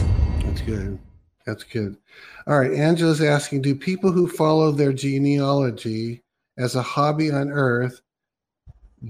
[0.45, 0.97] That's good.
[1.45, 1.97] That's good.
[2.47, 2.71] All right.
[2.71, 6.23] Angela's asking Do people who follow their genealogy
[6.57, 8.01] as a hobby on earth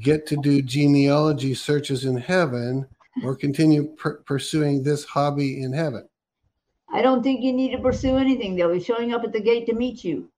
[0.01, 2.87] get to do genealogy searches in heaven
[3.23, 3.95] or continue
[4.25, 6.09] pursuing this hobby in heaven?
[6.93, 8.55] I don't think you need to pursue anything.
[8.55, 10.29] They'll be showing up at the gate to meet you.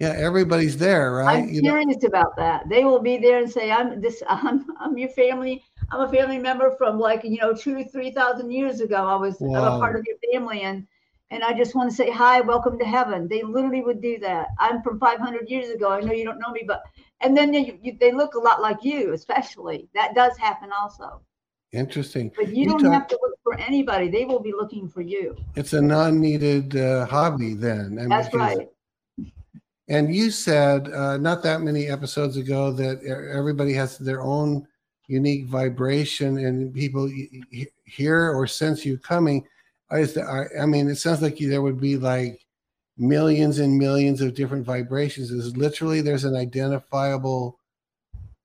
[0.00, 1.44] Yeah, everybody's there, right?
[1.44, 2.08] I'm you curious know?
[2.08, 2.68] about that.
[2.68, 4.22] They will be there and say, "I'm this.
[4.28, 5.62] I'm, I'm your family.
[5.90, 9.06] I'm a family member from like you know two, three thousand years ago.
[9.06, 10.86] I was I'm a part of your family, and
[11.30, 14.48] and I just want to say hi, welcome to heaven." They literally would do that.
[14.58, 15.90] I'm from 500 years ago.
[15.90, 16.82] I know you don't know me, but
[17.20, 19.88] and then they, you, they look a lot like you, especially.
[19.94, 21.22] That does happen also.
[21.74, 22.30] Interesting.
[22.36, 24.08] But you, you don't talk, have to look for anybody.
[24.08, 25.36] They will be looking for you.
[25.56, 27.96] It's a non-needed uh, hobby then.
[27.98, 28.68] I mean, That's right.
[29.88, 34.66] And you said uh, not that many episodes ago that everybody has their own
[35.08, 37.10] unique vibration, and people
[37.84, 39.44] hear or sense you coming.
[39.90, 40.06] I,
[40.58, 42.46] I mean, it sounds like there would be like
[42.96, 45.30] millions and millions of different vibrations.
[45.30, 47.58] Is literally there's an identifiable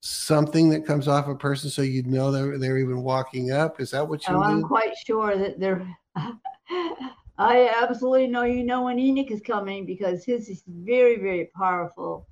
[0.01, 3.79] something that comes off a person so you'd know they're, they're even walking up?
[3.79, 4.49] Is that what you oh, mean?
[4.49, 5.87] I'm quite sure that they're.
[7.37, 12.27] I absolutely know you know when Enoch is coming because his is very, very powerful.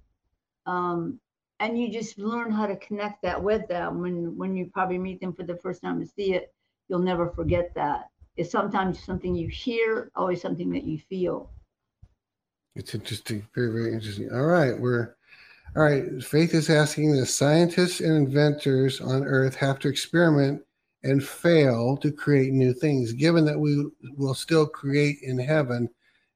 [0.66, 1.20] Um,
[1.60, 5.20] and you just learn how to connect that with them when when you probably meet
[5.20, 6.54] them for the first time to see it
[6.88, 11.50] you'll never forget that it's sometimes something you hear always something that you feel
[12.76, 15.16] it's interesting very very interesting all right we're
[15.78, 20.64] all right, Faith is asking the scientists and inventors on Earth have to experiment
[21.04, 23.14] and fail to create new things.
[23.14, 25.88] Given that we will still create in heaven,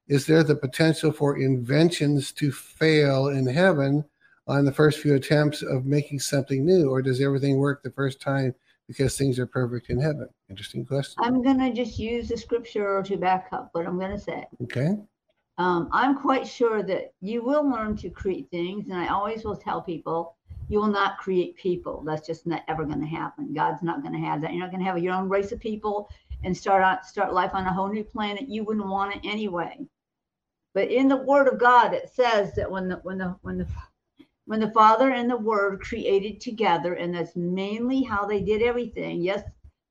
[0.06, 4.04] is there the potential for inventions to fail in heaven
[4.46, 8.20] on the first few attempts of making something new, or does everything work the first
[8.20, 8.54] time
[8.86, 10.28] because things are perfect in heaven?
[10.50, 11.16] Interesting question.
[11.18, 14.46] I'm going to just use the scripture to back up what I'm going to say.
[14.62, 14.98] Okay
[15.58, 18.88] um, I'm quite sure that you will learn to create things.
[18.88, 20.36] And I always will tell people,
[20.68, 22.02] you will not create people.
[22.06, 23.52] That's just not ever going to happen.
[23.52, 24.52] God's not going to have that.
[24.52, 26.08] You're not going to have your own race of people
[26.44, 28.48] and start out start life on a whole new planet.
[28.48, 29.86] You wouldn't want it anyway.
[30.74, 33.66] But in the Word of God, it says that when the when the when the
[34.46, 39.20] when the Father and the Word created together, and that's mainly how they did everything.
[39.20, 39.42] Yes,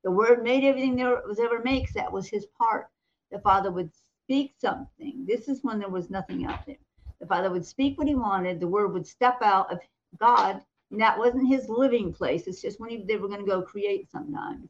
[0.02, 1.94] the Word made everything there was ever makes.
[1.94, 2.88] That was His part.
[3.30, 3.90] The Father would
[4.24, 5.24] speak something.
[5.26, 6.76] This is when there was nothing out there.
[7.20, 9.78] The Father would speak what he wanted, the word would step out of
[10.18, 10.60] God.
[10.90, 12.46] And that wasn't his living place.
[12.46, 14.68] It's just when he, they were going to go create sometimes.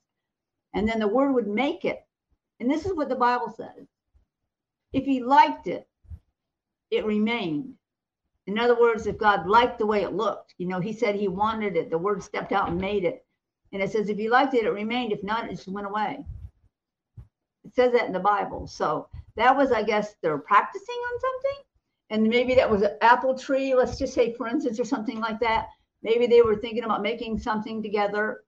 [0.75, 2.07] And then the word would make it.
[2.61, 3.87] And this is what the Bible says.
[4.93, 5.89] If he liked it,
[6.91, 7.75] it remained.
[8.47, 11.29] In other words, if God liked the way it looked, you know, he said he
[11.29, 13.25] wanted it, the word stepped out and made it.
[13.73, 15.13] And it says, if he liked it, it remained.
[15.13, 16.25] If not, it just went away.
[17.65, 18.67] It says that in the Bible.
[18.67, 21.65] So that was, I guess, they're practicing on something.
[22.11, 25.41] And maybe that was an apple tree, let's just say, for instance, or something like
[25.41, 25.69] that.
[26.03, 28.43] Maybe they were thinking about making something together.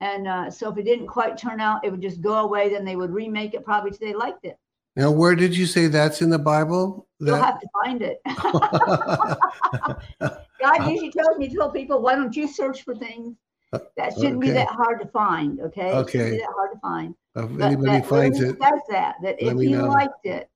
[0.00, 2.70] And uh, so if it didn't quite turn out, it would just go away.
[2.70, 4.56] Then they would remake it probably till they liked it.
[4.96, 7.06] Now, where did you say that's in the Bible?
[7.20, 7.26] That...
[7.26, 8.20] You'll have to find it.
[10.60, 13.36] God usually tells me, to tell people, why don't you search for things?
[13.72, 14.48] That shouldn't okay.
[14.48, 15.60] be that hard to find.
[15.60, 15.92] Okay.
[15.92, 16.38] Okay.
[16.38, 17.14] that hard to find.
[17.36, 19.88] If but anybody finds it, says that that if you know.
[19.88, 20.50] liked it,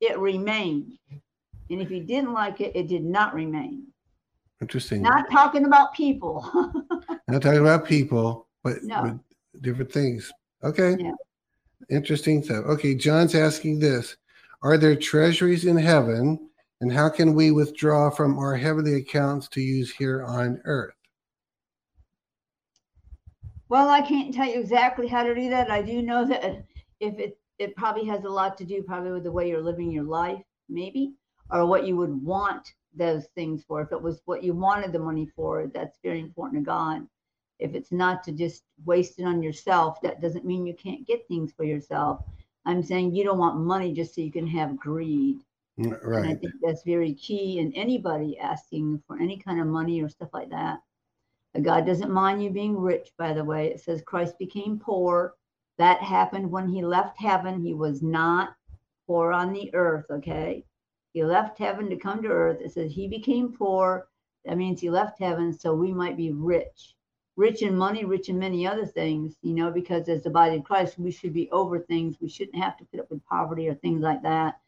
[0.00, 0.98] it remained,
[1.70, 3.86] and if you didn't like it, it did not remain.
[4.60, 5.02] Interesting.
[5.02, 6.42] Not talking about people.
[7.28, 9.02] not talking about people, but, no.
[9.52, 10.32] but different things.
[10.64, 10.96] Okay.
[10.98, 11.12] Yeah.
[11.90, 12.64] Interesting stuff.
[12.64, 14.16] Okay, John's asking this:
[14.62, 16.48] Are there treasuries in heaven,
[16.80, 20.95] and how can we withdraw from our heavenly accounts to use here on earth?
[23.68, 25.70] Well, I can't tell you exactly how to do that.
[25.70, 26.64] I do know that
[27.00, 29.90] if it it probably has a lot to do probably with the way you're living
[29.90, 31.14] your life, maybe,
[31.50, 33.80] or what you would want those things for.
[33.80, 37.06] If it was what you wanted the money for, that's very important to God.
[37.58, 41.26] If it's not to just waste it on yourself, that doesn't mean you can't get
[41.28, 42.22] things for yourself.
[42.66, 45.38] I'm saying you don't want money just so you can have greed.
[45.78, 46.24] Right.
[46.24, 50.08] And I think that's very key in anybody asking for any kind of money or
[50.08, 50.80] stuff like that.
[51.62, 53.68] God doesn't mind you being rich, by the way.
[53.68, 55.34] It says Christ became poor.
[55.78, 57.60] That happened when he left heaven.
[57.60, 58.54] He was not
[59.06, 60.64] poor on the earth, okay?
[61.12, 62.60] He left heaven to come to earth.
[62.60, 64.08] It says he became poor.
[64.44, 66.94] That means he left heaven so we might be rich.
[67.36, 70.64] Rich in money, rich in many other things, you know, because as the body of
[70.64, 72.16] Christ, we should be over things.
[72.20, 74.58] We shouldn't have to put up with poverty or things like that.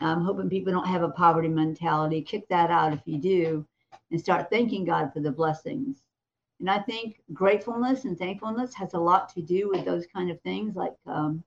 [0.00, 2.22] I'm hoping people don't have a poverty mentality.
[2.22, 3.66] Kick that out if you do
[4.10, 6.02] and start thanking God for the blessings.
[6.60, 10.40] And I think gratefulness and thankfulness has a lot to do with those kind of
[10.40, 11.44] things, like um,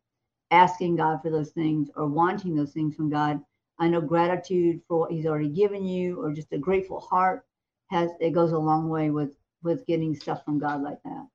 [0.51, 3.41] asking God for those things or wanting those things from God.
[3.79, 7.45] I know gratitude for what He's already given you, or just a grateful heart,
[7.87, 9.31] has it goes a long way with
[9.63, 11.27] with getting stuff from God like that.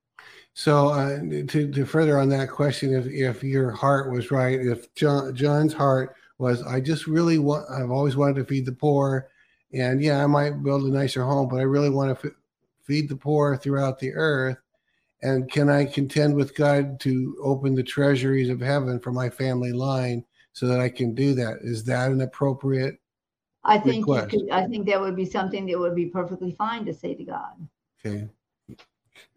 [0.52, 4.94] So uh, to to further on that question, if if your heart was right, if
[4.94, 9.28] John John's heart was, I just really want, I've always wanted to feed the poor,
[9.72, 12.34] and yeah, I might build a nicer home, but I really want to
[12.84, 14.58] feed the poor throughout the earth.
[15.22, 19.72] And can I contend with God to open the treasuries of heaven for my family
[19.72, 21.58] line so that I can do that?
[21.62, 22.98] Is that an appropriate?
[23.64, 26.92] I think could, I think that would be something that would be perfectly fine to
[26.92, 27.68] say to God.
[28.04, 28.28] Okay.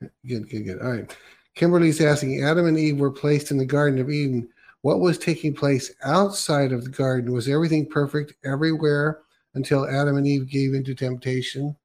[0.02, 0.82] Good, good, good.
[0.82, 1.18] All right.
[1.56, 4.50] Kimberly's asking Adam and Eve were placed in the Garden of Eden.
[4.82, 7.32] What was taking place outside of the garden?
[7.32, 9.22] Was everything perfect everywhere
[9.56, 11.76] until Adam and Eve gave into temptation?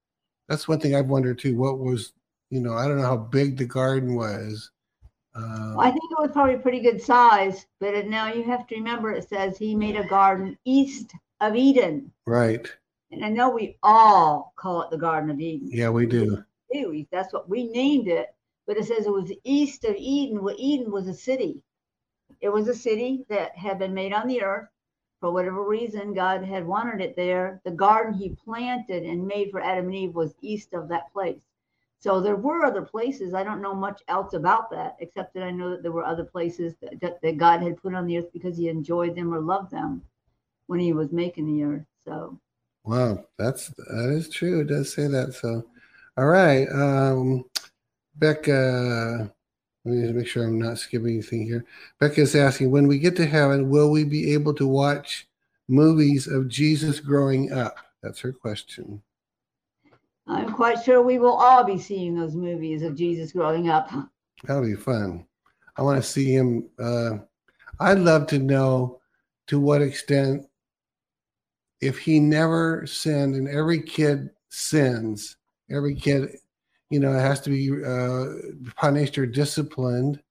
[0.52, 1.56] That's one thing I've wondered too.
[1.56, 2.12] What was,
[2.50, 4.70] you know, I don't know how big the garden was.
[5.34, 8.74] Uh, I think it was probably pretty good size, but it, now you have to
[8.74, 12.12] remember it says he made a garden east of Eden.
[12.26, 12.70] Right.
[13.10, 15.70] And I know we all call it the Garden of Eden.
[15.72, 17.06] Yeah, we do do.
[17.10, 18.34] That's what we named it.
[18.66, 20.42] But it says it was east of Eden.
[20.42, 21.62] Well, Eden was a city.
[22.42, 24.68] It was a city that had been made on the earth.
[25.22, 27.60] For whatever reason, God had wanted it there.
[27.64, 31.38] The garden he planted and made for Adam and Eve was east of that place.
[32.00, 33.32] So there were other places.
[33.32, 36.24] I don't know much else about that, except that I know that there were other
[36.24, 39.70] places that, that, God had put on the earth because he enjoyed them or loved
[39.70, 40.02] them
[40.66, 41.86] when he was making the earth.
[42.04, 42.36] So
[42.82, 44.62] Wow, that's that is true.
[44.62, 45.34] It does say that.
[45.34, 45.64] So
[46.16, 46.66] all right.
[46.72, 47.44] Um,
[48.16, 49.32] Becca,
[49.84, 51.64] let me make sure I'm not skipping anything here.
[51.98, 55.26] Becca is asking when we get to heaven, will we be able to watch
[55.68, 57.76] movies of Jesus growing up?
[58.02, 59.02] That's her question.
[60.28, 63.90] I'm quite sure we will all be seeing those movies of Jesus growing up.
[64.44, 65.26] That'll be fun.
[65.76, 66.68] I want to see him.
[66.78, 67.18] Uh,
[67.80, 69.00] I'd love to know
[69.48, 70.46] to what extent,
[71.80, 75.36] if he never sinned and every kid sins,
[75.68, 76.36] every kid,
[76.92, 80.22] you know, it has to be uh, punished or disciplined.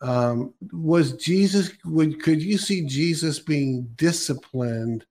[0.00, 1.70] Um, was Jesus?
[1.84, 5.06] Would could you see Jesus being disciplined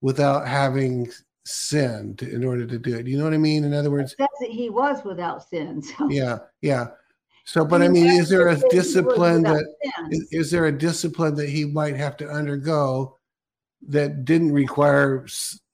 [0.00, 1.10] without having
[1.44, 3.08] sinned in order to do it?
[3.08, 3.64] You know what I mean?
[3.64, 5.82] In other words, that he was without sin.
[5.82, 6.08] So.
[6.08, 6.86] Yeah, yeah.
[7.44, 9.64] So, but I mean, is there a discipline that
[10.10, 13.16] is, is there a discipline that he might have to undergo
[13.88, 15.26] that didn't require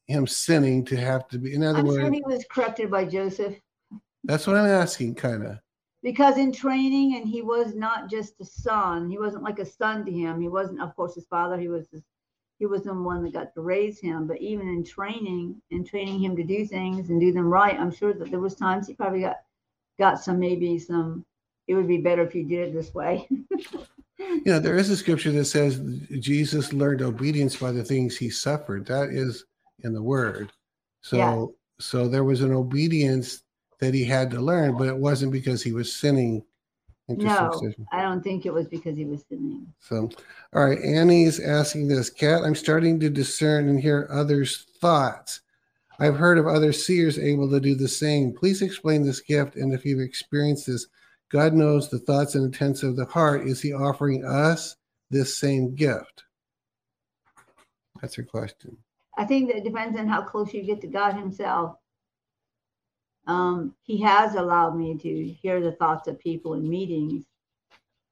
[0.07, 1.55] him sinning to have to be.
[1.55, 3.55] In other I'm words, sure he was corrected by Joseph.
[4.25, 5.59] That's what I'm asking, kind of.
[6.03, 9.09] Because in training, and he was not just a son.
[9.09, 10.41] He wasn't like a son to him.
[10.41, 11.59] He wasn't, of course, his father.
[11.59, 12.03] He was his,
[12.59, 14.27] he was the one that got to raise him.
[14.27, 17.95] But even in training and training him to do things and do them right, I'm
[17.95, 19.37] sure that there was times he probably got
[19.99, 21.25] got some maybe some.
[21.69, 23.29] It would be better if you did it this way.
[24.19, 25.81] you know, there is a scripture that says
[26.19, 28.87] Jesus learned obedience by the things he suffered.
[28.87, 29.45] That is
[29.85, 30.53] in the word.
[31.03, 31.47] So yeah.
[31.79, 33.43] so there was an obedience
[33.83, 36.45] that he had to learn, but it wasn't because he was sinning.
[37.09, 37.51] No,
[37.91, 39.67] I don't think it was because he was sinning.
[39.81, 40.09] So,
[40.55, 42.43] all right, Annie's asking this, Kat.
[42.45, 45.41] I'm starting to discern and hear others' thoughts.
[45.99, 48.33] I've heard of other seers able to do the same.
[48.33, 50.87] Please explain this gift, and if you've experienced this,
[51.29, 53.49] God knows the thoughts and intents of the heart.
[53.49, 54.77] Is He offering us
[55.11, 56.23] this same gift?
[58.01, 58.77] That's her question.
[59.19, 61.79] I think that depends on how close you get to God Himself.
[63.27, 67.25] Um, he has allowed me to hear the thoughts of people in meetings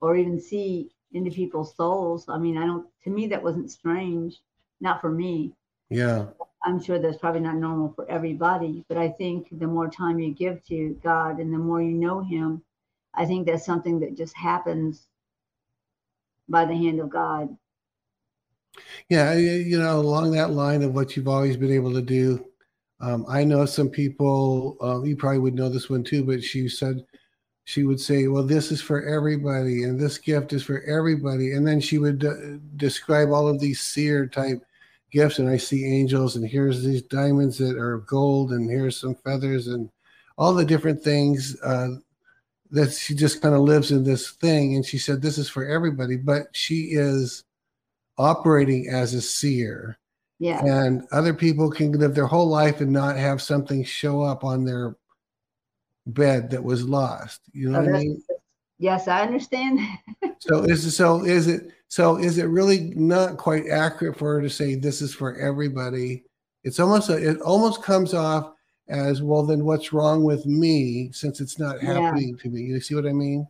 [0.01, 2.27] or even see into people's souls.
[2.29, 4.39] I mean, I don't, to me, that wasn't strange,
[4.81, 5.53] not for me.
[5.89, 6.27] Yeah.
[6.65, 10.33] I'm sure that's probably not normal for everybody, but I think the more time you
[10.33, 12.63] give to God and the more you know Him,
[13.15, 15.09] I think that's something that just happens
[16.49, 17.57] by the hand of God.
[19.09, 22.50] Yeah, you know, along that line of what you've always been able to do.
[23.01, 26.69] Um, I know some people, uh, you probably would know this one too, but she
[26.69, 27.05] said,
[27.65, 31.53] she would say, well, this is for everybody, and this gift is for everybody.
[31.53, 34.63] And then she would uh, describe all of these seer type
[35.13, 35.39] gifts.
[35.39, 39.69] And I see angels, and here's these diamonds that are gold, and here's some feathers,
[39.69, 39.89] and
[40.37, 41.91] all the different things uh,
[42.71, 44.75] that she just kind of lives in this thing.
[44.75, 47.45] And she said, this is for everybody, but she is
[48.19, 49.97] operating as a seer.
[50.41, 50.65] Yeah.
[50.65, 54.65] And other people can live their whole life and not have something show up on
[54.65, 54.97] their
[56.07, 57.43] bed that was lost.
[57.53, 58.23] You know oh, what I mean?
[58.79, 59.81] Yes, I understand.
[60.39, 64.41] so is it, so is it So is it really not quite accurate for her
[64.41, 66.25] to say this is for everybody?
[66.65, 68.55] It's almost a, it almost comes off
[68.89, 69.45] as well.
[69.45, 72.43] Then what's wrong with me since it's not happening yeah.
[72.43, 72.63] to me?
[72.63, 73.47] You see what I mean?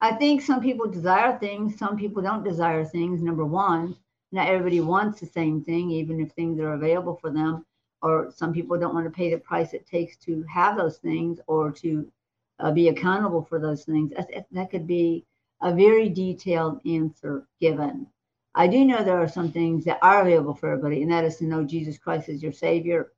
[0.00, 3.20] I think some people desire things, some people don't desire things.
[3.20, 3.96] Number one,
[4.34, 7.64] not everybody wants the same thing, even if things are available for them.
[8.02, 11.38] Or some people don't want to pay the price it takes to have those things
[11.46, 12.10] or to
[12.58, 14.12] uh, be accountable for those things.
[14.16, 15.24] That, that could be
[15.62, 18.08] a very detailed answer given.
[18.56, 21.36] I do know there are some things that are available for everybody, and that is
[21.36, 23.12] to know Jesus Christ as your Savior,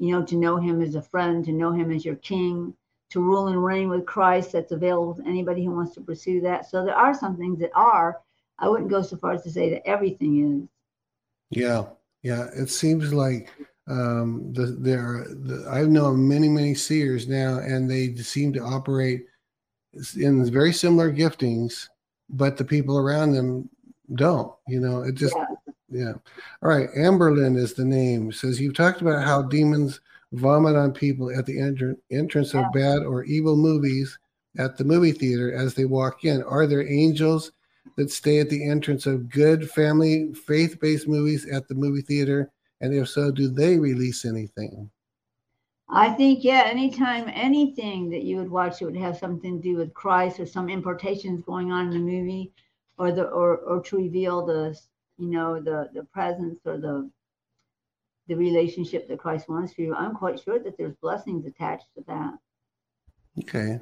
[0.00, 2.74] you know, to know Him as a friend, to know Him as your King,
[3.10, 4.52] to rule and reign with Christ.
[4.52, 6.68] That's available to anybody who wants to pursue that.
[6.68, 8.20] So there are some things that are.
[8.58, 10.68] I wouldn't go so far as to say that everything is.
[11.50, 11.84] Yeah,
[12.22, 12.48] yeah.
[12.54, 13.50] It seems like
[13.86, 15.26] um, the, there are.
[15.28, 19.26] The, I've known many, many seers now, and they seem to operate
[20.16, 21.88] in very similar giftings,
[22.28, 23.68] but the people around them
[24.14, 24.52] don't.
[24.66, 25.34] You know, it just.
[25.88, 26.00] Yeah.
[26.04, 26.12] yeah.
[26.62, 26.88] All right.
[26.96, 28.32] Amberlyn is the name.
[28.32, 30.00] says you've talked about how demons
[30.32, 31.58] vomit on people at the
[32.10, 34.18] entrance of bad or evil movies
[34.58, 36.42] at the movie theater as they walk in.
[36.42, 37.52] Are there angels
[37.96, 42.50] that stay at the entrance of good family faith based movies at the movie theater?
[42.80, 44.90] And if so, do they release anything?
[45.90, 49.76] I think, yeah, anytime anything that you would watch, it would have something to do
[49.76, 52.52] with Christ or some importations going on in the movie
[52.98, 54.78] or the or or to reveal the
[55.16, 57.10] you know the the presence or the
[58.28, 62.04] the relationship that Christ wants for you, I'm quite sure that there's blessings attached to
[62.06, 62.34] that.
[63.40, 63.80] Okay.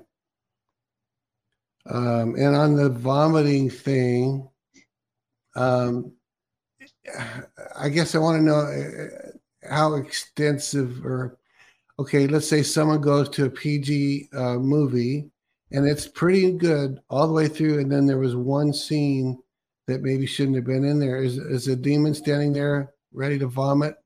[1.88, 4.48] Um, and on the vomiting thing,
[5.54, 6.12] um,
[7.76, 11.38] I guess I want to know uh, how extensive or
[11.98, 15.30] okay, let's say someone goes to a PG uh, movie
[15.72, 19.38] and it's pretty good all the way through, and then there was one scene
[19.86, 21.22] that maybe shouldn't have been in there.
[21.22, 23.96] Is is a demon standing there ready to vomit?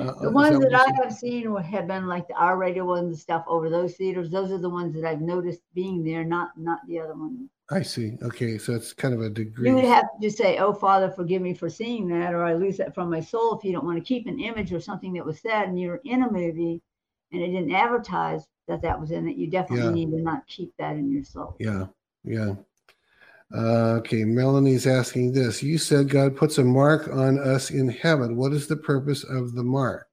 [0.00, 3.18] Uh, the ones that, that I have seen have been like the R-rated ones and
[3.18, 4.30] stuff over those theaters.
[4.30, 7.48] Those are the ones that I've noticed being there, not not the other ones.
[7.70, 8.18] I see.
[8.22, 9.68] Okay, so it's kind of a degree.
[9.68, 12.54] You would have to just say, "Oh, Father, forgive me for seeing that," or "I
[12.54, 15.12] lose that from my soul." If you don't want to keep an image or something
[15.14, 16.82] that was said, and you're in a movie,
[17.32, 20.06] and it didn't advertise that that was in it, you definitely yeah.
[20.06, 21.56] need to not keep that in your soul.
[21.58, 21.86] Yeah,
[22.24, 22.54] yeah.
[23.52, 25.62] Uh, okay, Melanie's asking this.
[25.62, 28.36] You said God puts a mark on us in heaven.
[28.36, 30.08] What is the purpose of the mark?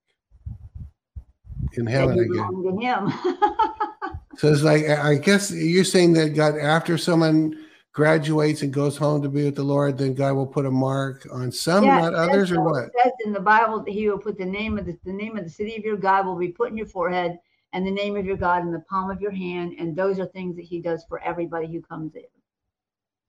[1.73, 3.13] In heaven, him.
[4.37, 7.57] so it's like I guess you're saying that God, after someone
[7.93, 11.27] graduates and goes home to be with the Lord, then God will put a mark
[11.31, 12.85] on some, yeah, not others, or what?
[12.85, 15.37] It says in the Bible that He will put the name of the, the name
[15.37, 17.37] of the city of your God will be put in your forehead,
[17.73, 20.25] and the name of your God in the palm of your hand, and those are
[20.27, 22.23] things that He does for everybody who comes in.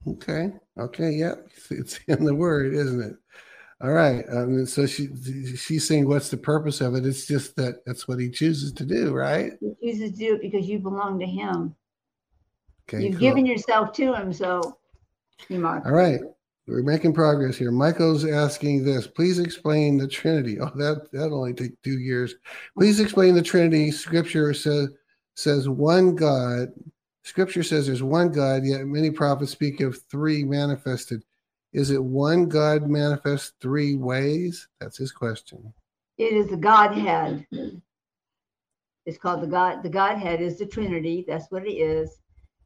[0.09, 0.51] Okay.
[0.79, 1.11] Okay.
[1.13, 1.35] Yeah.
[1.71, 3.17] It's in the word, isn't it?
[3.83, 4.25] All right.
[4.31, 5.09] Um, so she
[5.57, 7.05] she's saying, what's the purpose of it?
[7.05, 9.53] It's just that that's what he chooses to do, right?
[9.61, 11.75] He chooses to do it because you belong to him.
[12.89, 13.05] Okay.
[13.05, 13.21] You've cool.
[13.21, 14.79] given yourself to him, so
[15.49, 16.21] you All right.
[16.69, 17.73] We're making progress here.
[17.73, 19.09] Michael's asking this.
[19.09, 20.59] Please explain the Trinity.
[20.61, 22.37] Oh, that that only take two years.
[22.79, 23.91] Please explain the Trinity.
[23.91, 24.91] Scripture says
[25.35, 26.69] says one God
[27.25, 31.23] Scripture says there's one God, yet many prophets speak of three manifested.
[31.73, 34.69] Is it one God manifest three ways?
[34.81, 35.73] That's his question.
[36.19, 37.47] It is the Godhead.
[39.07, 39.83] It's called the God.
[39.83, 41.25] The Godhead is the Trinity.
[41.27, 42.19] That's what it is.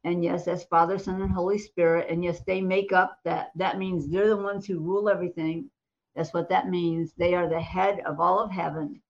[0.03, 2.07] And yes, that's Father, Son, and Holy Spirit.
[2.09, 3.51] And yes, they make up that.
[3.55, 5.69] That means they're the ones who rule everything.
[6.15, 7.13] That's what that means.
[7.17, 9.01] They are the head of all of heaven.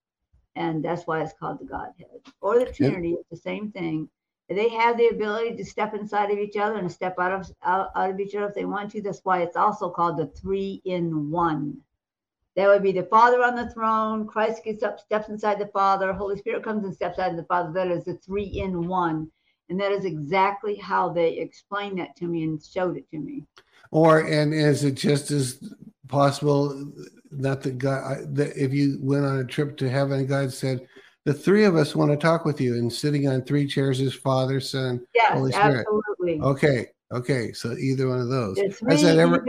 [0.56, 3.14] And that's why it's called the Godhead or the Trinity.
[3.14, 4.10] It's the same thing
[4.50, 7.90] they have the ability to step inside of each other and step out of out,
[7.96, 9.02] out of each other if they want to.
[9.02, 11.78] That's why it's also called the three in one.
[12.56, 14.26] That would be the Father on the throne.
[14.26, 16.12] Christ gets up, steps inside the Father.
[16.12, 17.72] Holy Spirit comes and steps out of the Father.
[17.72, 19.30] That is the three in one.
[19.70, 23.44] And that is exactly how they explained that to me and showed it to me.
[23.92, 25.72] Or and is it just as
[26.08, 26.92] possible
[27.32, 30.88] that the God that if you went on a trip to heaven, God said,
[31.28, 34.14] the three of us want to talk with you and sitting on three chairs is
[34.14, 35.86] father son yes, holy spirit.
[35.86, 36.40] absolutely.
[36.40, 38.58] Okay okay so either one of those.
[38.58, 39.46] Has that ever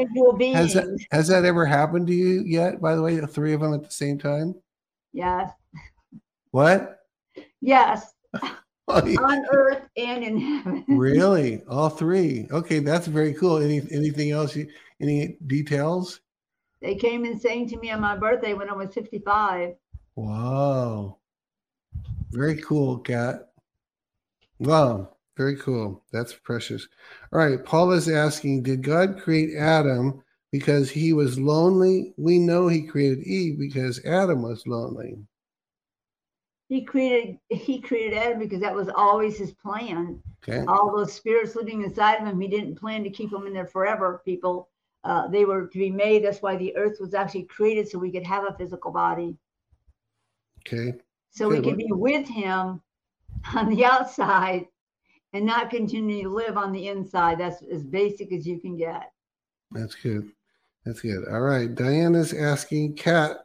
[0.53, 3.61] has that, has that ever happened to you yet by the way the three of
[3.61, 4.57] them at the same time?
[5.13, 5.51] Yes.
[6.51, 6.99] What?
[7.61, 8.13] Yes.
[8.91, 10.83] Oh, on earth and in heaven.
[10.89, 11.63] Really?
[11.69, 12.47] All three?
[12.51, 13.59] Okay that's very cool.
[13.59, 14.67] Any anything else you,
[14.99, 16.23] any details?
[16.81, 19.75] They came and sang to me on my birthday when i was 55
[20.17, 21.19] wow
[22.33, 23.51] very cool, Kat.
[24.59, 26.05] Wow, very cool.
[26.13, 26.87] That's precious.
[27.33, 30.23] All right, Paul is asking Did God create Adam
[30.53, 32.15] because he was lonely.
[32.17, 35.19] We know he created Eve because Adam was lonely.
[36.69, 40.23] He created he created Adam because that was always his plan.
[40.43, 40.65] Okay.
[40.67, 43.67] All those spirits living inside of him, he didn't plan to keep them in there
[43.67, 44.23] forever.
[44.25, 44.69] People,
[45.05, 46.25] uh, they were to be made.
[46.25, 49.37] That's why the earth was actually created so we could have a physical body.
[50.61, 50.99] Okay.
[51.31, 52.81] So we could be with him
[53.55, 54.67] on the outside
[55.33, 57.39] and not continue to live on the inside.
[57.39, 59.13] That's as basic as you can get.
[59.71, 60.33] That's good.
[60.85, 61.29] That's good.
[61.29, 61.75] All right.
[61.75, 63.45] Diana's asking Kat.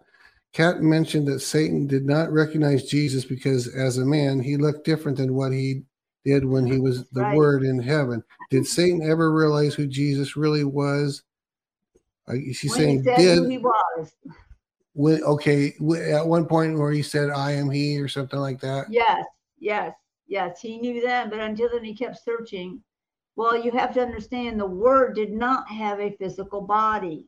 [0.53, 5.17] Kat mentioned that Satan did not recognize Jesus because as a man, he looked different
[5.17, 5.83] than what he
[6.23, 7.35] did when he was the Right.
[7.35, 8.23] word in heaven.
[8.49, 11.23] Did Satan ever realize who Jesus really was?
[12.53, 14.15] She's when saying did he was.
[14.97, 15.73] Okay
[16.11, 18.91] at one point where he said I am he or something like that.
[18.91, 19.25] Yes,
[19.59, 19.93] yes,
[20.27, 20.61] yes.
[20.61, 22.81] He knew that, but until then he kept searching.
[23.35, 27.27] Well, you have to understand the word did not have a physical body.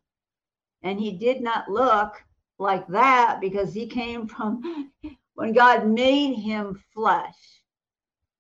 [0.84, 2.24] And he did not look
[2.60, 4.92] like that because he came from
[5.34, 7.36] when God made him flesh.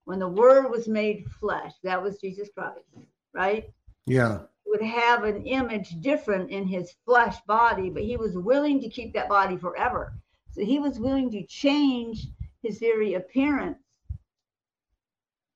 [0.03, 2.85] When the word was made flesh, that was Jesus Christ,
[3.33, 3.71] right?
[4.05, 4.41] Yeah.
[4.75, 9.13] Would have an image different in his flesh body, but he was willing to keep
[9.13, 10.13] that body forever.
[10.51, 12.27] So he was willing to change
[12.61, 13.77] his very appearance.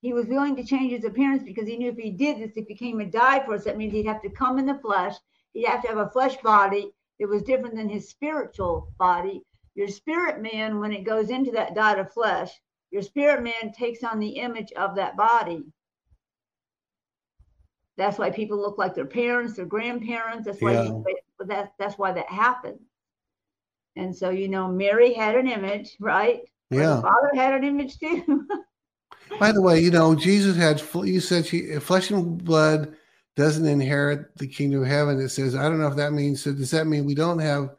[0.00, 2.66] He was willing to change his appearance because he knew if he did this, if
[2.66, 5.16] he came and died for us, that means he'd have to come in the flesh.
[5.52, 9.42] He'd have to have a flesh body that was different than his spiritual body.
[9.74, 12.58] Your spirit man, when it goes into that diet of flesh,
[12.90, 15.62] your spirit man takes on the image of that body.
[18.00, 20.46] That's why people look like their parents, their grandparents.
[20.46, 21.02] That's why Yeah.
[21.38, 22.80] but that that's why that happens.
[23.94, 26.40] And so you know, Mary had an image, right?
[26.70, 26.96] Yeah.
[26.96, 28.48] The father had an image too.
[29.38, 32.94] By the way, you know, Jesus had, you said she, flesh and blood
[33.36, 35.20] doesn't inherit the kingdom of heaven.
[35.20, 37.70] It says, I don't know if that means, so does that mean we don't have,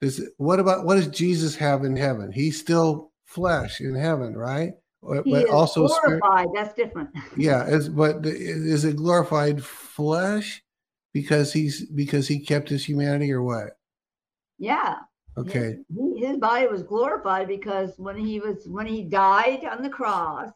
[0.00, 2.32] does, what about, what does Jesus have in heaven?
[2.32, 4.72] He's still flesh in heaven, right?
[5.06, 6.20] But is also spirit.
[6.20, 6.48] glorified.
[6.54, 7.10] That's different.
[7.36, 7.66] Yeah.
[7.66, 10.62] Is, but is it glorified flesh
[11.12, 13.76] because he's, because he kept his humanity or what?
[14.58, 14.96] Yeah.
[15.36, 15.78] Okay.
[15.94, 20.50] His, his body was glorified because when he was when he died on the cross,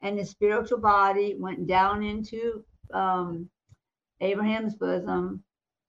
[0.00, 2.64] and his spiritual body went down into
[2.94, 3.48] um,
[4.20, 5.42] Abraham's bosom,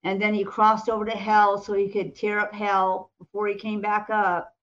[0.03, 3.55] and then he crossed over to hell so he could tear up hell before he
[3.55, 4.53] came back up.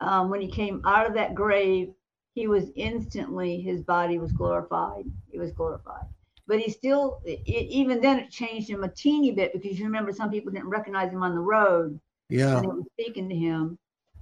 [0.00, 1.92] Um, when he came out of that grave,
[2.34, 5.04] he was instantly his body was glorified.
[5.32, 6.06] It was glorified.
[6.46, 10.12] But he still, it, even then, it changed him a teeny bit because you remember
[10.12, 12.58] some people didn't recognize him on the road Yeah.
[12.58, 13.78] and was speaking to him.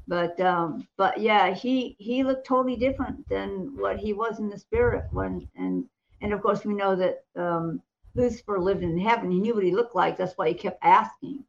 [0.09, 4.59] But um, but yeah, he he looked totally different than what he was in the
[4.59, 5.85] spirit when and
[6.21, 7.81] and of course we know that um,
[8.15, 9.31] Lucifer lived in heaven.
[9.31, 10.17] He knew what he looked like.
[10.17, 11.45] That's why he kept asking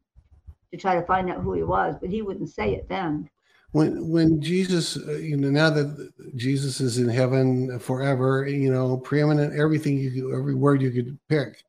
[0.72, 3.28] to try to find out who he was, but he wouldn't say it then.
[3.74, 8.96] When when Jesus, uh, you know, now that Jesus is in heaven forever, you know,
[8.96, 11.64] preeminent, everything you every word you could pick,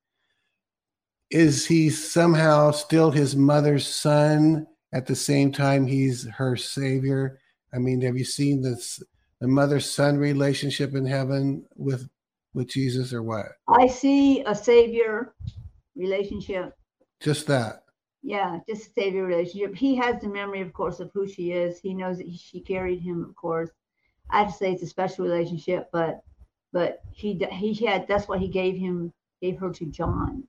[1.32, 7.40] is he somehow still his mother's son at the same time he's her savior?
[7.74, 9.02] I mean, have you seen this
[9.42, 12.08] the mother son relationship in heaven with
[12.54, 13.48] with Jesus or what?
[13.68, 15.34] I see a savior
[15.96, 16.78] relationship.
[17.20, 17.85] Just that.
[18.28, 19.76] Yeah, just a savior relationship.
[19.76, 21.78] He has the memory, of course, of who she is.
[21.78, 23.70] He knows that he, she carried him, of course.
[24.32, 26.24] I have to say it's a special relationship, but
[26.74, 29.14] but he he had that's why he gave him
[29.44, 30.44] gave her to John.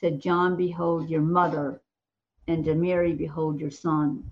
[0.00, 1.82] Said, John, behold your mother,
[2.48, 4.24] and to Mary, behold your son,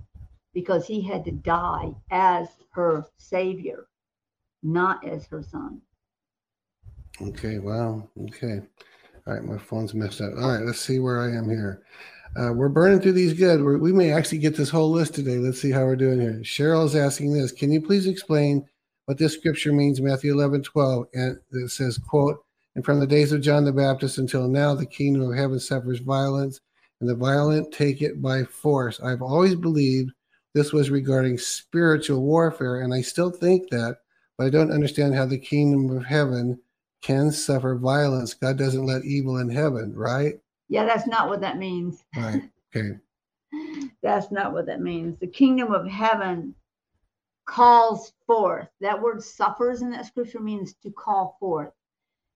[0.55, 3.89] because he had to die as her savior,
[4.63, 5.83] not as her son.
[7.21, 8.09] Okay, wow.
[8.23, 8.63] Okay.
[9.27, 10.33] All right, my phone's messed up.
[10.41, 11.83] All right, let's see where I am here.
[12.37, 13.63] Uh, we're burning through these good.
[13.63, 15.39] We're, we may actually get this whole list today.
[15.39, 16.41] Let's see how we're doing here.
[16.43, 18.65] Cheryl is asking this Can you please explain
[19.07, 21.07] what this scripture means, Matthew 11, 12?
[21.15, 22.45] And it says, quote,
[22.77, 25.99] and from the days of John the Baptist until now, the kingdom of heaven suffers
[25.99, 26.61] violence,
[27.01, 29.01] and the violent take it by force.
[29.01, 30.13] I've always believed
[30.55, 33.97] this was regarding spiritual warfare, and I still think that,
[34.39, 36.61] but I don't understand how the kingdom of heaven
[37.03, 38.35] can suffer violence.
[38.35, 40.35] God doesn't let evil in heaven, right?
[40.71, 42.05] Yeah, that's not what that means.
[42.17, 42.49] Right.
[42.75, 42.97] Okay.
[44.03, 45.19] That's not what that means.
[45.19, 46.55] The kingdom of heaven
[47.45, 48.69] calls forth.
[48.81, 51.73] That word suffers in that scripture means to call forth.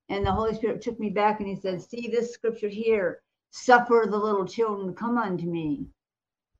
[0.08, 3.22] And the Holy Spirit took me back and he said, See this scripture here
[3.52, 5.86] suffer the little children to come unto me.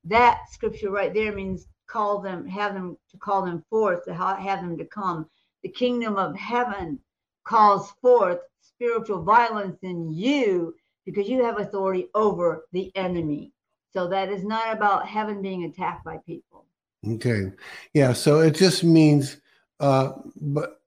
[0.05, 4.61] That scripture right there means call them, have them to call them forth, to have
[4.61, 5.29] them to come.
[5.63, 6.99] The kingdom of heaven
[7.43, 10.73] calls forth spiritual violence in you
[11.05, 13.51] because you have authority over the enemy.
[13.93, 16.65] So that is not about heaven being attacked by people.
[17.07, 17.51] Okay.
[17.93, 18.13] Yeah.
[18.13, 19.37] So it just means,
[19.79, 20.81] uh, but,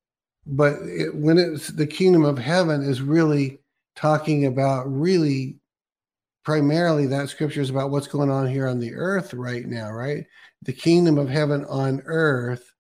[0.47, 3.61] but it, when it's the kingdom of heaven is really
[3.95, 5.57] talking about really
[6.45, 10.25] primarily that scripture is about what's going on here on the earth right now, right?
[10.62, 12.73] The kingdom of heaven on earth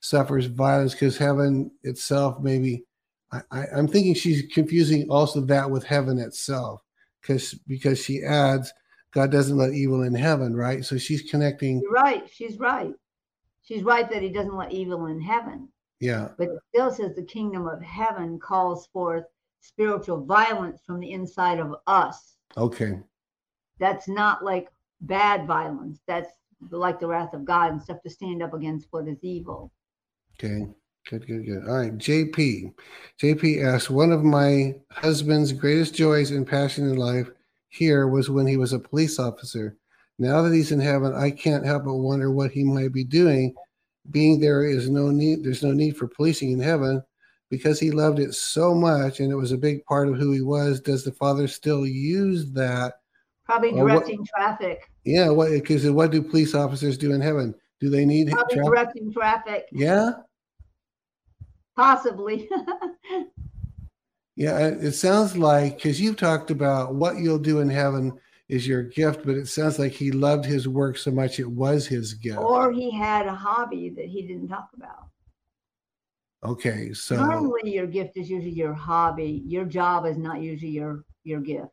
[0.00, 2.84] suffers violence because heaven itself maybe
[3.32, 6.82] I, am thinking she's confusing also that with heaven itself
[7.20, 8.72] because because she adds
[9.12, 10.84] God doesn't let evil in heaven, right?
[10.84, 11.80] So she's connecting.
[11.80, 12.28] You're right.
[12.32, 12.94] She's right.
[13.62, 15.68] She's right that he doesn't let evil in heaven.
[16.00, 16.28] Yeah.
[16.38, 19.24] But it still says the kingdom of heaven calls forth
[19.60, 22.36] spiritual violence from the inside of us.
[22.56, 23.00] Okay.
[23.78, 24.68] That's not like
[25.02, 26.00] bad violence.
[26.06, 26.30] That's
[26.70, 29.72] like the wrath of God and stuff to stand up against what is evil.
[30.38, 30.66] Okay.
[31.08, 31.64] Good, good, good.
[31.66, 31.96] All right.
[31.96, 32.72] JP.
[33.20, 37.28] JP asks One of my husband's greatest joys and passion in life
[37.68, 39.76] here was when he was a police officer.
[40.18, 43.54] Now that he's in heaven, I can't help but wonder what he might be doing.
[44.10, 47.02] Being there is no need, there's no need for policing in heaven
[47.50, 50.42] because he loved it so much and it was a big part of who he
[50.42, 50.80] was.
[50.80, 52.94] Does the father still use that?
[53.44, 54.88] Probably directing what, traffic.
[55.04, 57.54] Yeah, what because what do police officers do in heaven?
[57.80, 58.72] Do they need Probably traffic?
[58.72, 59.68] directing traffic.
[59.72, 60.12] Yeah.
[61.80, 62.46] Possibly.
[64.36, 68.20] yeah, it sounds like because you've talked about what you'll do in heaven
[68.50, 71.86] is your gift, but it sounds like he loved his work so much it was
[71.86, 72.36] his gift.
[72.36, 75.06] Or he had a hobby that he didn't talk about.
[76.44, 79.42] Okay, so normally your gift is usually your hobby.
[79.46, 81.72] Your job is not usually your your gift.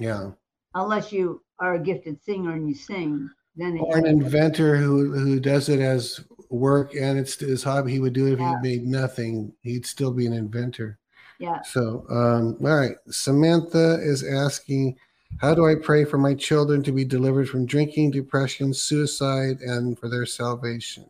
[0.00, 0.30] Yeah.
[0.74, 5.38] Unless you are a gifted singer and you sing, then or an inventor who who
[5.38, 7.92] does it as work and it's his hobby.
[7.92, 8.56] He would do it if yeah.
[8.62, 9.52] he made nothing.
[9.62, 10.98] He'd still be an inventor.
[11.38, 11.62] Yeah.
[11.62, 12.96] So, um, all right.
[13.08, 14.96] Samantha is asking,
[15.38, 19.98] how do I pray for my children to be delivered from drinking, depression, suicide, and
[19.98, 21.04] for their salvation?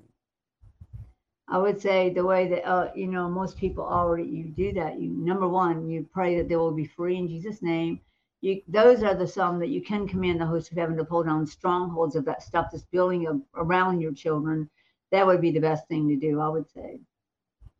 [1.48, 5.00] I would say the way that uh, you know most people already you do that.
[5.00, 8.00] You number one, you pray that they will be free in Jesus' name.
[8.40, 11.22] You, those are the some that you can command the host of heaven to pull
[11.22, 14.68] down strongholds of that stuff that's building around your children
[15.12, 17.00] that would be the best thing to do, I would say.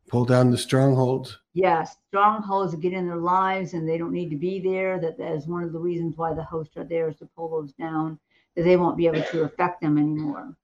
[0.09, 1.37] Pull down the strongholds.
[1.53, 4.99] Yes, strongholds get in their lives and they don't need to be there.
[4.99, 7.49] That that is one of the reasons why the hosts are there is to pull
[7.49, 8.17] those down,
[8.55, 10.55] that they won't be able to affect them anymore.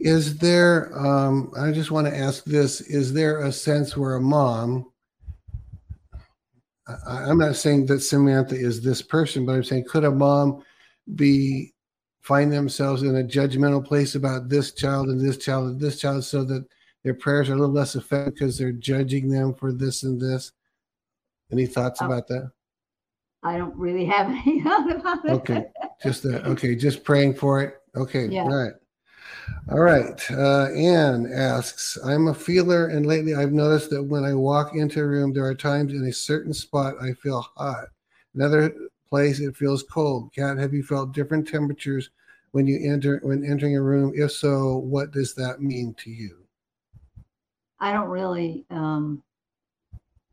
[0.00, 0.90] Is there?
[0.98, 4.90] Um, I just want to ask this: Is there a sense where a mom?
[6.88, 10.64] I, I'm not saying that Samantha is this person, but I'm saying could a mom
[11.14, 11.72] be
[12.26, 16.24] find themselves in a judgmental place about this child and this child and this child
[16.24, 16.66] so that
[17.04, 20.50] their prayers are a little less effective because they're judging them for this and this.
[21.52, 22.50] Any thoughts oh, about that?
[23.44, 25.30] I don't really have any thought about it.
[25.30, 25.66] Okay,
[26.02, 26.44] just that.
[26.46, 27.76] Okay, just praying for it.
[27.94, 28.42] Okay, yeah.
[28.42, 28.72] all right.
[29.70, 30.30] All right.
[30.32, 35.00] Uh, Anne asks, I'm a feeler, and lately I've noticed that when I walk into
[35.00, 37.86] a room, there are times in a certain spot I feel hot.
[38.34, 38.74] Another
[39.08, 40.32] place it feels cold.
[40.34, 42.10] Kat, have you felt different temperatures
[42.52, 44.12] when you enter when entering a room?
[44.14, 46.46] If so, what does that mean to you?
[47.80, 49.22] I don't really um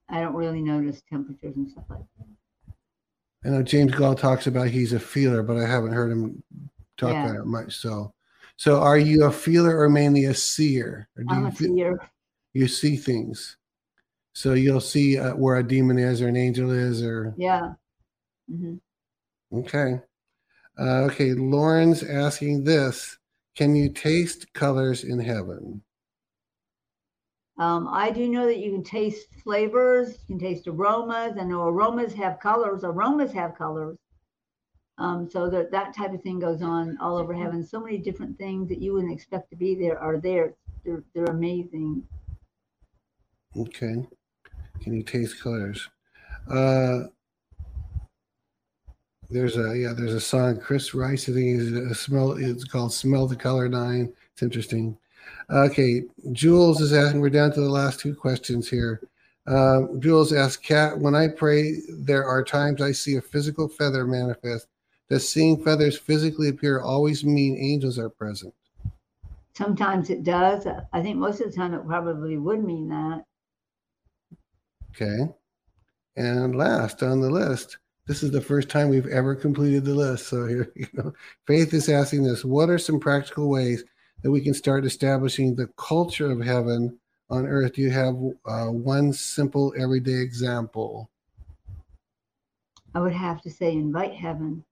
[0.09, 2.27] I don't really notice temperatures and stuff like that.
[3.45, 6.41] I know James Goll talks about he's a feeler, but I haven't heard him
[6.97, 7.25] talk yeah.
[7.25, 7.75] about it much.
[7.75, 8.13] So
[8.55, 11.09] so are you a feeler or mainly a seer?
[11.17, 12.09] Or do I'm you a feel, seer.
[12.53, 13.57] You see things.
[14.33, 17.73] So you'll see uh, where a demon is or an angel is or yeah.
[18.51, 19.57] Mm-hmm.
[19.59, 20.01] Okay.
[20.79, 23.17] Uh, okay, Lauren's asking this
[23.55, 25.83] Can you taste colors in heaven?
[27.59, 31.37] Um, I do know that you can taste flavors, you can taste aromas.
[31.39, 33.97] I know aromas have colors, aromas have colors.
[34.97, 37.65] Um, so that that type of thing goes on all over heaven.
[37.65, 40.55] So many different things that you wouldn't expect to be there are there.
[40.83, 42.03] They're they're amazing.
[43.55, 44.07] Okay.
[44.81, 45.89] Can you taste colors?
[46.49, 47.03] Uh,
[49.29, 50.59] there's a yeah, there's a song.
[50.59, 52.33] Chris Rice, I think is a smell.
[52.33, 54.13] It's called "Smell the Color Nine.
[54.33, 54.97] It's interesting.
[55.49, 57.21] Okay, Jules is asking.
[57.21, 59.01] We're down to the last two questions here.
[59.47, 64.05] Uh, Jules asks, "Kat, when I pray, there are times I see a physical feather
[64.05, 64.67] manifest.
[65.09, 68.53] Does seeing feathers physically appear always mean angels are present?"
[69.55, 70.65] Sometimes it does.
[70.93, 73.25] I think most of the time it probably would mean that.
[74.95, 75.31] Okay.
[76.15, 80.27] And last on the list, this is the first time we've ever completed the list.
[80.27, 81.13] So here, you know,
[81.47, 83.83] Faith is asking this: What are some practical ways
[84.21, 86.97] that we can start establishing the culture of heaven
[87.29, 87.73] on earth?
[87.73, 91.09] Do you have uh, one simple everyday example?
[92.95, 94.63] I would have to say invite heaven.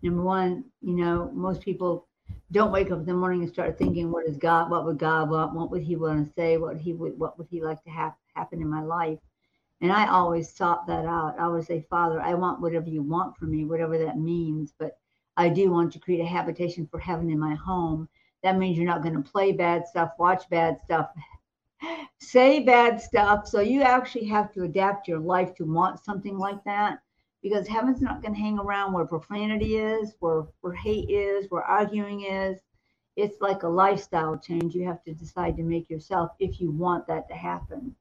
[0.00, 2.06] Number one, you know, most people
[2.52, 4.70] don't wake up in the morning and start thinking, what is God?
[4.70, 5.54] What would God want?
[5.54, 6.56] What would He want to say?
[6.56, 9.18] What He would what would He like to have happen in my life?
[9.80, 11.36] And I always sought that out.
[11.38, 14.72] I always say, Father, I want whatever you want for me, whatever that means.
[14.78, 14.98] But
[15.36, 18.08] I do want to create a habitation for heaven in my home.
[18.42, 21.10] That means you're not going to play bad stuff, watch bad stuff,
[22.18, 23.46] say bad stuff.
[23.46, 26.98] So you actually have to adapt your life to want something like that
[27.42, 31.62] because heaven's not going to hang around where profanity is, where, where hate is, where
[31.62, 32.58] arguing is.
[33.16, 37.06] It's like a lifestyle change you have to decide to make yourself if you want
[37.08, 37.94] that to happen.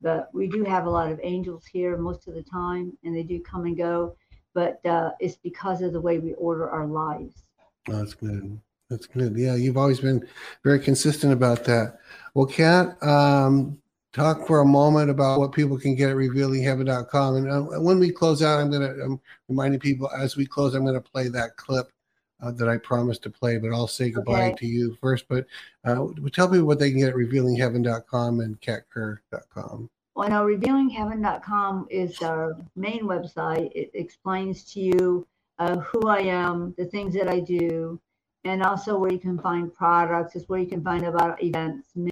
[0.00, 3.22] But we do have a lot of angels here most of the time, and they
[3.22, 4.16] do come and go.
[4.54, 7.48] But uh, it's because of the way we order our lives.
[7.88, 8.60] Oh, that's good.
[8.90, 9.36] That's good.
[9.36, 10.26] Yeah, you've always been
[10.64, 11.98] very consistent about that.
[12.34, 13.78] Well, Kat, um,
[14.12, 17.36] talk for a moment about what people can get at revealingheaven.com.
[17.36, 20.74] And uh, when we close out, I'm going to, I'm reminding people as we close,
[20.74, 21.90] I'm going to play that clip
[22.40, 24.56] uh, that I promised to play, but I'll say goodbye okay.
[24.56, 25.26] to you first.
[25.28, 25.46] But
[25.84, 29.90] uh, tell people what they can get at revealingheaven.com and katkerr.com.
[30.14, 33.70] Well, now, revealingheaven.com is our main website.
[33.74, 35.26] It explains to you
[35.58, 38.00] uh, who I am, the things that I do,
[38.44, 40.34] and also where you can find products.
[40.34, 41.90] It's where you can find about events.
[41.94, 42.10] You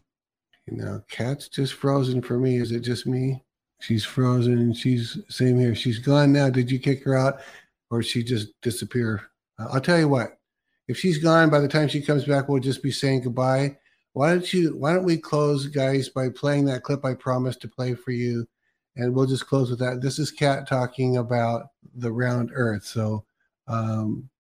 [0.69, 2.57] know, Kat's just frozen for me.
[2.59, 3.43] Is it just me?
[3.81, 5.75] She's frozen and she's same here.
[5.75, 6.49] She's gone now.
[6.49, 7.41] Did you kick her out
[7.91, 9.31] or she just disappear?
[9.59, 10.39] Uh, I'll tell you what.
[10.89, 13.77] If she's gone by the time she comes back, we'll just be saying goodbye.
[14.13, 17.69] Why don't you why don't we close guys by playing that clip I promised to
[17.69, 18.47] play for you
[18.97, 20.01] and we'll just close with that.
[20.01, 22.85] This is Kat talking about the round earth.
[22.85, 23.25] So
[23.69, 24.31] um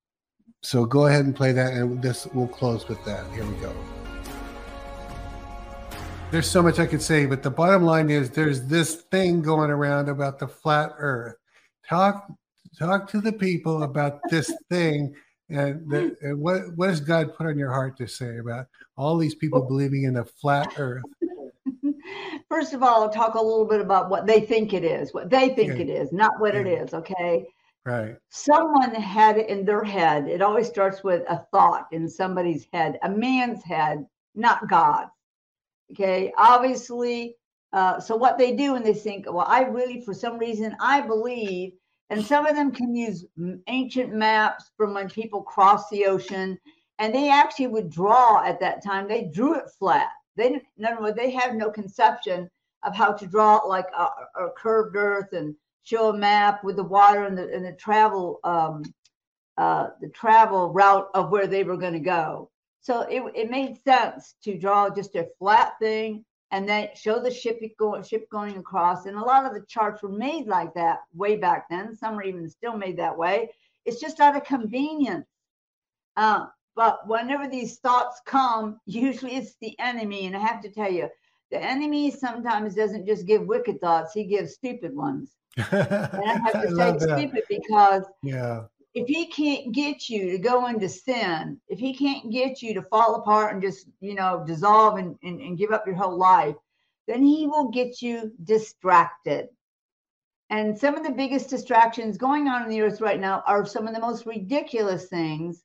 [0.63, 3.31] so go ahead and play that, and this we'll close with that.
[3.33, 3.73] Here we go.
[6.33, 9.71] There's so much I could say, but the bottom line is there's this thing going
[9.71, 11.37] around about the flat Earth.
[11.89, 12.33] Talk
[12.79, 15.15] talk to the people about this thing,
[15.49, 18.67] and, the, and what what does God put on your heart to say about
[18.97, 21.05] all these people believing in a flat Earth?
[22.49, 25.51] First of all, talk a little bit about what they think it is, what they
[25.51, 25.83] think yeah.
[25.83, 26.61] it is, not what yeah.
[26.61, 26.95] it is.
[26.95, 27.47] Okay.
[27.85, 28.17] Right.
[28.31, 30.27] Someone had it in their head.
[30.27, 34.05] It always starts with a thought in somebody's head, a man's head,
[34.35, 35.07] not God.
[35.93, 36.33] Okay.
[36.37, 37.37] Obviously,
[37.73, 41.01] uh, so what they do and they think, well, I really, for some reason, I
[41.01, 41.75] believe,
[42.11, 43.25] and some of them can use
[43.67, 46.59] ancient maps from when people crossed the ocean,
[46.99, 49.09] and they actually would draw at that time.
[49.09, 50.11] They drew it flat.
[50.37, 51.01] They didn't.
[51.01, 52.49] Words, they have no conception
[52.85, 54.05] of how to draw like a,
[54.41, 58.39] a curved earth and show a map with the water and the and the travel
[58.45, 58.83] um,
[59.59, 62.51] uh, the travel route of where they were going to go.
[62.81, 67.31] So it, it made sense to draw just a flat thing and then show the
[67.31, 69.07] ship going ship going across.
[69.07, 71.97] And a lot of the charts were made like that way back then.
[71.97, 73.51] Some are even still made that way.
[73.85, 75.27] It's just out of convenience.
[76.17, 80.27] Uh, but whenever these thoughts come, usually it's the enemy.
[80.27, 81.09] And I have to tell you,
[81.51, 86.63] the enemy sometimes doesn't just give wicked thoughts; he gives stupid ones and I have
[86.63, 88.65] to say stupid because yeah.
[88.97, 92.83] If he can't get you to go into sin, if he can't get you to
[92.83, 96.57] fall apart and just, you know, dissolve and, and, and give up your whole life,
[97.07, 99.49] then he will get you distracted.
[100.49, 103.87] And some of the biggest distractions going on in the earth right now are some
[103.87, 105.63] of the most ridiculous things.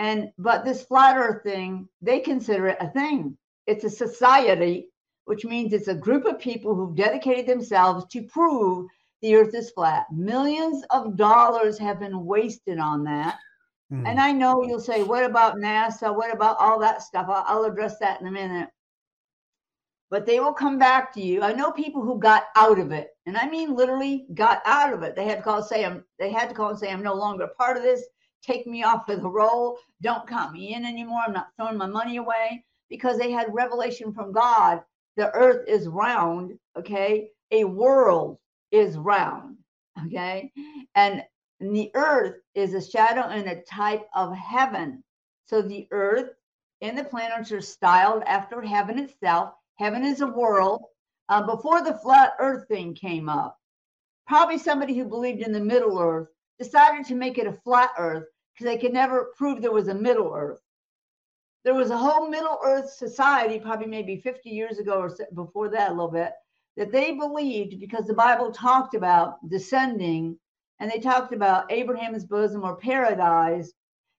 [0.00, 3.38] And but this flat earth thing, they consider it a thing.
[3.68, 4.88] It's a society,
[5.26, 8.88] which means it's a group of people who've dedicated themselves to prove
[9.24, 10.04] the earth is flat.
[10.12, 13.38] Millions of dollars have been wasted on that.
[13.90, 14.06] Mm.
[14.06, 16.14] And I know you'll say, what about NASA?
[16.14, 17.26] What about all that stuff?
[17.30, 18.68] I'll, I'll address that in a minute.
[20.10, 21.40] But they will come back to you.
[21.40, 25.02] I know people who got out of it, and I mean literally got out of
[25.02, 25.16] it.
[25.16, 27.14] They had to call and say, I'm, they had to call and say, I'm no
[27.14, 28.04] longer a part of this.
[28.42, 29.78] Take me off of the roll.
[30.02, 31.22] Don't count me in anymore.
[31.26, 34.82] I'm not throwing my money away because they had revelation from God.
[35.16, 37.30] The earth is round, okay?
[37.52, 38.38] A world
[38.74, 39.56] is round.
[40.06, 40.52] Okay.
[40.96, 41.22] And
[41.60, 45.04] the earth is a shadow and a type of heaven.
[45.46, 46.30] So the earth
[46.80, 49.54] and the planets are styled after heaven itself.
[49.76, 50.82] Heaven is a world.
[51.28, 53.58] Uh, before the flat earth thing came up,
[54.26, 56.28] probably somebody who believed in the middle earth
[56.58, 59.94] decided to make it a flat earth because they could never prove there was a
[59.94, 60.60] middle earth.
[61.64, 65.90] There was a whole middle earth society, probably maybe 50 years ago or before that
[65.90, 66.32] a little bit,
[66.76, 70.38] that they believed because the Bible talked about descending
[70.80, 73.72] and they talked about Abraham's bosom or paradise.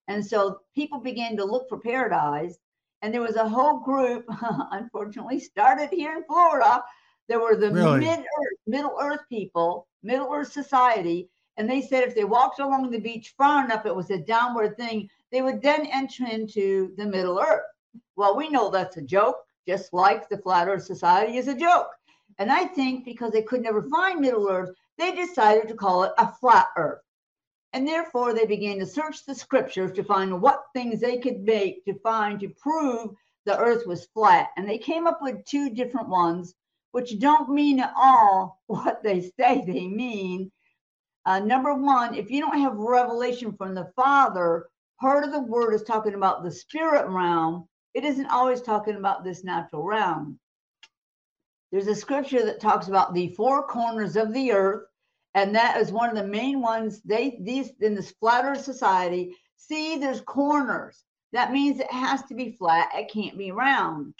[0.07, 2.57] And so people began to look for paradise.
[3.01, 4.25] And there was a whole group,
[4.71, 6.83] unfortunately, started here in Florida.
[7.27, 7.99] There were the really?
[7.99, 12.99] mid-earth, Middle Earth people, Middle Earth society, and they said if they walked along the
[12.99, 17.39] beach far enough, it was a downward thing, they would then enter into the Middle
[17.39, 17.63] Earth.
[18.15, 19.37] Well, we know that's a joke,
[19.67, 21.89] just like the Flat Earth Society is a joke.
[22.37, 26.13] And I think because they could never find Middle Earth, they decided to call it
[26.17, 27.01] a flat Earth.
[27.73, 31.83] And therefore, they began to search the scriptures to find what things they could make
[31.85, 34.49] to find to prove the earth was flat.
[34.57, 36.55] And they came up with two different ones,
[36.91, 40.51] which don't mean at all what they say they mean.
[41.25, 44.67] Uh, number one, if you don't have revelation from the Father,
[44.99, 47.67] part of the word is talking about the spirit realm.
[47.93, 50.39] It isn't always talking about this natural realm.
[51.75, 54.85] There's a scripture that talks about the four corners of the earth
[55.33, 57.01] and that is one of the main ones.
[57.03, 61.03] They these in this flat earth society see there's corners.
[61.33, 62.91] That means it has to be flat.
[62.95, 64.13] It can't be round.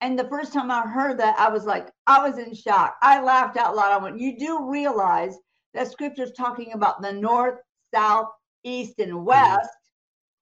[0.00, 2.96] And the first time i heard that i was like i was in shock.
[3.02, 3.92] I laughed out loud.
[3.92, 5.36] I went you do realize
[5.74, 7.58] that scripture's talking about the north
[7.94, 8.28] south
[8.64, 9.26] east and mm-hmm.
[9.26, 9.68] west?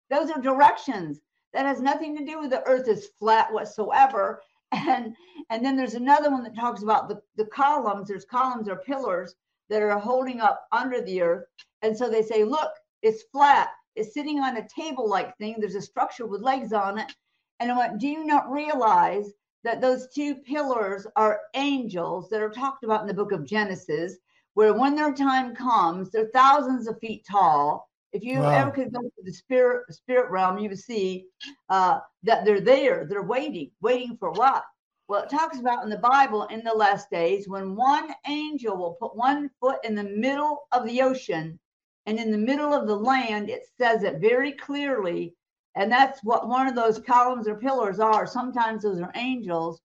[0.09, 1.19] Those are directions.
[1.53, 4.41] That has nothing to do with the earth is flat whatsoever.
[4.73, 5.15] And
[5.51, 9.35] and then there's another one that talks about the, the columns there's columns or pillars
[9.71, 11.45] that are holding up under the earth.
[11.83, 12.71] And so they say, look,
[13.03, 13.69] it's flat.
[13.97, 15.57] It's sitting on a table like thing.
[15.59, 17.13] There's a structure with legs on it.
[17.61, 19.31] And I went, do you not realize
[19.63, 24.17] that those two pillars are angels that are talked about in the book of Genesis,
[24.53, 27.89] where when their time comes, they're thousands of feet tall.
[28.13, 28.51] If you wow.
[28.51, 31.27] ever could go to the spirit spirit realm, you would see
[31.69, 33.07] uh, that they're there.
[33.09, 34.63] They're waiting, waiting for what?
[35.07, 38.95] Well, it talks about in the Bible in the last days when one angel will
[38.95, 41.59] put one foot in the middle of the ocean
[42.07, 43.51] and in the middle of the land.
[43.51, 45.35] It says it very clearly.
[45.75, 48.27] And that's what one of those columns or pillars are.
[48.27, 49.81] Sometimes those are angels.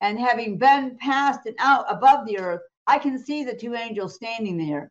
[0.00, 4.14] And having been passed and out above the earth, I can see the two angels
[4.14, 4.90] standing there.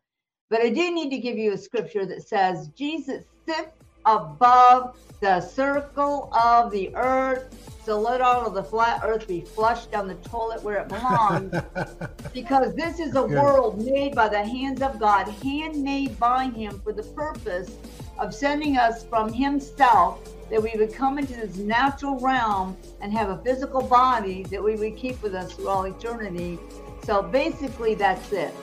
[0.50, 5.40] But I do need to give you a scripture that says Jesus sits above the
[5.40, 7.54] circle of the earth
[7.84, 11.54] so let all of the flat earth be flushed down the toilet where it belongs.
[12.32, 13.32] because this is a Good.
[13.32, 17.72] world made by the hands of God, handmade by Him for the purpose
[18.18, 23.28] of sending us from Himself, that we would come into this natural realm and have
[23.28, 26.58] a physical body that we would keep with us through all eternity.
[27.04, 28.54] So basically, that's it.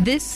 [0.00, 0.35] This